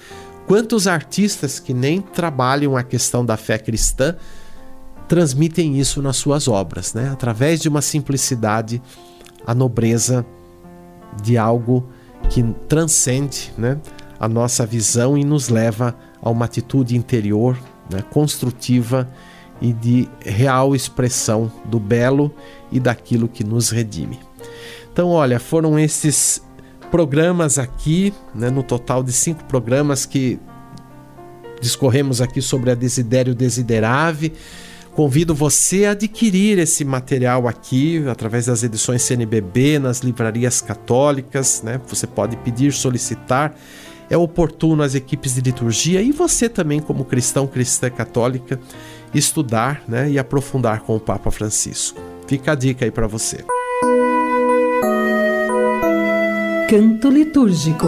quantos 0.48 0.88
artistas 0.88 1.60
que 1.60 1.74
nem 1.74 2.02
trabalham 2.02 2.78
a 2.78 2.84
questão 2.84 3.26
da 3.26 3.38
fé 3.38 3.58
cristã 3.58 4.16
transmitem 5.08 5.78
isso 5.78 6.02
nas 6.02 6.18
suas 6.18 6.48
obras, 6.48 6.94
né? 6.94 7.10
Através 7.12 7.60
de 7.60 7.70
uma 7.70 7.82
simplicidade, 7.82 8.82
a 9.46 9.54
nobreza 9.54 10.26
de 11.22 11.38
algo 11.38 11.88
que 12.30 12.44
transcende, 12.68 13.54
né? 13.58 13.80
A 14.20 14.28
nossa 14.28 14.66
visão 14.66 15.18
e 15.18 15.24
nos 15.24 15.50
leva 15.50 15.96
a 16.22 16.30
uma 16.30 16.46
atitude 16.46 16.96
interior 16.96 17.58
né, 17.92 18.02
construtiva 18.12 19.10
e 19.62 19.72
de 19.74 20.08
real 20.20 20.76
expressão 20.76 21.52
do 21.66 21.80
belo 21.80 22.34
e 22.72 22.80
daquilo 22.80 23.28
que 23.28 23.44
nos 23.44 23.70
redime. 23.70 24.20
Então, 24.92 25.10
olha, 25.10 25.40
foram 25.40 25.80
esses 25.80 26.42
programas 26.92 27.58
aqui, 27.58 28.14
né, 28.36 28.50
no 28.50 28.62
total 28.62 29.02
de 29.02 29.12
cinco 29.12 29.44
programas 29.46 30.06
que 30.06 30.40
discorremos 31.60 32.22
aqui 32.22 32.42
sobre 32.42 32.72
a 32.72 32.76
Desidério 32.76 33.34
Desiderave. 33.34 34.34
Convido 34.94 35.34
você 35.34 35.86
a 35.86 35.92
adquirir 35.92 36.60
esse 36.60 36.86
material 36.86 37.48
aqui 37.48 38.04
através 38.08 38.46
das 38.46 38.62
edições 38.62 39.02
CNBB, 39.02 39.80
nas 39.80 40.02
livrarias 40.02 40.62
católicas, 40.62 41.64
né? 41.64 41.82
Você 41.88 42.06
pode 42.06 42.38
pedir, 42.38 42.72
solicitar 42.72 43.56
é 44.10 44.18
oportuno 44.18 44.84
as 44.84 44.96
equipes 44.96 45.36
de 45.36 45.42
liturgia 45.42 46.02
e 46.02 46.12
você 46.12 46.50
também, 46.50 46.80
como 46.80 47.06
cristão, 47.06 47.48
cristã 47.48 47.90
católica, 47.90 48.60
estudar 49.14 49.84
né, 49.88 50.10
e 50.10 50.20
aprofundar 50.20 50.82
com 50.82 50.96
o 50.96 51.00
Papa 51.00 51.32
Francisco. 51.32 52.00
Fica 52.28 52.54
a 52.54 52.56
dica 52.56 52.86
aí 52.86 52.92
para 52.92 53.08
você. 53.08 53.44
Canto 56.70 57.10
litúrgico. 57.10 57.88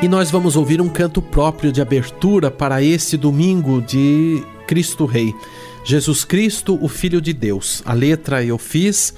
E 0.00 0.08
nós 0.08 0.30
vamos 0.30 0.56
ouvir 0.56 0.80
um 0.80 0.88
canto 0.88 1.20
próprio 1.20 1.72
de 1.72 1.80
abertura 1.80 2.50
para 2.50 2.82
este 2.82 3.16
domingo 3.16 3.82
de 3.82 4.42
Cristo 4.66 5.06
Rei. 5.06 5.34
Jesus 5.84 6.24
Cristo, 6.24 6.78
o 6.80 6.88
Filho 6.88 7.20
de 7.20 7.32
Deus. 7.32 7.82
A 7.84 7.92
letra 7.92 8.44
eu 8.44 8.58
fiz 8.58 9.14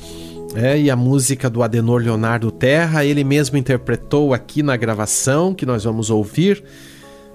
é, 0.54 0.78
e 0.78 0.90
a 0.90 0.96
música 0.96 1.48
do 1.48 1.62
Adenor 1.62 2.02
Leonardo 2.02 2.50
Terra, 2.50 3.04
ele 3.04 3.22
mesmo 3.22 3.56
interpretou 3.56 4.34
aqui 4.34 4.62
na 4.62 4.76
gravação 4.76 5.54
que 5.54 5.64
nós 5.64 5.84
vamos 5.84 6.10
ouvir. 6.10 6.62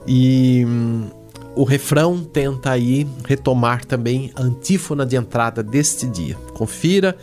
E 0.06 0.66
hum, 0.68 1.08
o 1.56 1.64
refrão 1.64 2.22
tenta 2.24 2.72
aí 2.72 3.08
retomar 3.26 3.86
também 3.86 4.32
a 4.36 4.42
antífona 4.44 5.06
de 5.06 5.16
entrada 5.16 5.64
deste 5.64 6.06
dia. 6.08 6.36
Confira 6.54 7.16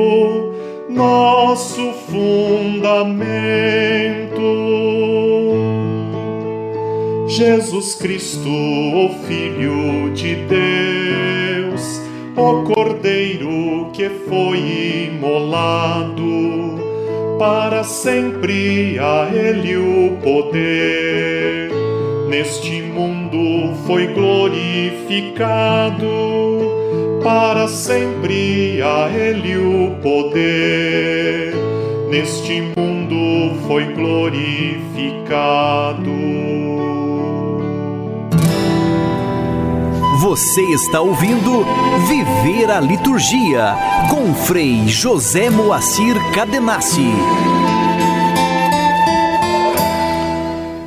nosso 0.91 1.93
fundamento. 2.11 3.01
Jesus 7.27 7.95
Cristo, 7.95 8.49
o 8.49 9.09
Filho 9.27 10.13
de 10.13 10.35
Deus, 10.47 12.03
o 12.37 12.63
Cordeiro 12.65 13.91
que 13.95 14.11
foi 14.29 15.09
imolado 15.11 16.79
para 17.39 17.83
sempre 17.83 18.99
a 18.99 19.31
Ele 19.33 19.77
o 19.79 20.19
poder. 20.23 21.60
Neste 22.31 22.81
mundo 22.81 23.75
foi 23.89 24.07
glorificado, 24.07 26.07
para 27.25 27.67
sempre 27.67 28.81
a 28.81 29.11
Ele 29.13 29.57
o 29.57 29.97
poder, 30.01 31.53
neste 32.09 32.63
mundo 32.63 33.59
foi 33.67 33.93
glorificado. 33.93 34.41
Você 40.21 40.61
está 40.73 41.01
ouvindo 41.01 41.67
Viver 42.07 42.71
a 42.71 42.79
Liturgia 42.79 43.75
com 44.09 44.33
Frei 44.35 44.87
José 44.87 45.51
Moacir 45.51 46.15
Cadenassi. 46.33 47.11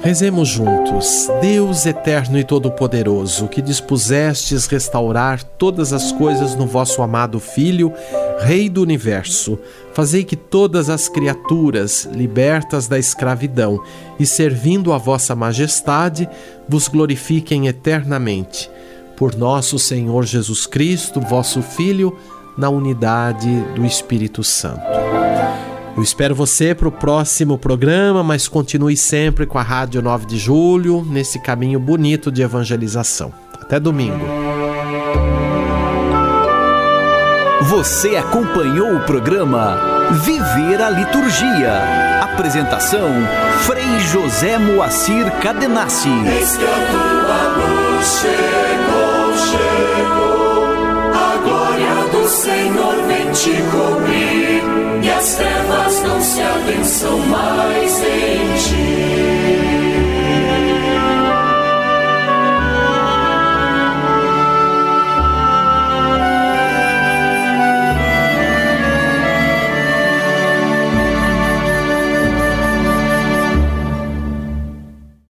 Rezemos 0.03 0.49
juntos. 0.49 1.29
Deus 1.39 1.85
eterno 1.85 2.37
e 2.37 2.43
todo-poderoso, 2.43 3.47
que 3.47 3.61
dispusestes 3.61 4.65
restaurar 4.65 5.41
todas 5.41 5.93
as 5.93 6.11
coisas 6.11 6.55
no 6.55 6.67
vosso 6.67 7.01
amado 7.01 7.39
Filho, 7.39 7.93
Rei 8.41 8.67
do 8.67 8.81
universo, 8.81 9.57
fazei 9.93 10.25
que 10.25 10.35
todas 10.35 10.89
as 10.89 11.07
criaturas, 11.07 12.03
libertas 12.11 12.85
da 12.85 12.99
escravidão 12.99 13.81
e 14.19 14.25
servindo 14.25 14.91
a 14.91 14.97
vossa 14.97 15.33
majestade, 15.33 16.27
vos 16.67 16.89
glorifiquem 16.89 17.67
eternamente 17.67 18.69
por 19.15 19.33
nosso 19.33 19.79
Senhor 19.79 20.25
Jesus 20.25 20.67
Cristo, 20.67 21.21
vosso 21.21 21.61
Filho, 21.61 22.17
na 22.57 22.69
unidade 22.69 23.49
do 23.73 23.85
Espírito 23.85 24.43
Santo. 24.43 25.02
Eu 25.95 26.01
espero 26.01 26.33
você 26.33 26.73
para 26.73 26.87
o 26.87 26.91
próximo 26.91 27.55
programa, 27.55 28.23
mas 28.23 28.47
continue 28.47 28.97
sempre 28.97 29.45
com 29.45 29.59
a 29.59 29.61
Rádio 29.61 30.01
9 30.01 30.25
de 30.25 30.39
Julho, 30.39 31.05
nesse 31.07 31.37
caminho 31.37 31.79
bonito 31.79 32.31
de 32.31 32.41
evangelização. 32.41 33.31
Até 33.61 33.79
domingo. 33.79 34.25
Você 37.61 38.15
acompanhou 38.15 38.95
o 38.95 39.01
programa 39.01 40.09
Viver 40.23 40.81
a 40.81 40.89
Liturgia. 40.89 42.21
Apresentação: 42.21 43.09
Frei 43.61 43.99
José 43.99 44.57
Moacir 44.57 45.31
Cadenassi. 45.41 46.09
Eis 46.09 46.57
que 46.57 46.65
a 46.65 46.87
tua 46.91 47.47
luz 47.57 48.19
chegou, 48.19 49.37
chegou. 49.51 50.63
A 51.13 51.37
glória 51.37 52.09
do 52.11 52.27
Senhor 52.27 52.95
vem 53.07 53.31
te 53.31 53.61
cobrir 53.71 54.52
as 55.23 55.35
trevas 55.35 56.03
não 56.03 56.21
se 56.21 56.41
adensam 56.41 57.17
mais 57.19 58.01
em 58.01 58.57
ti. 58.57 59.22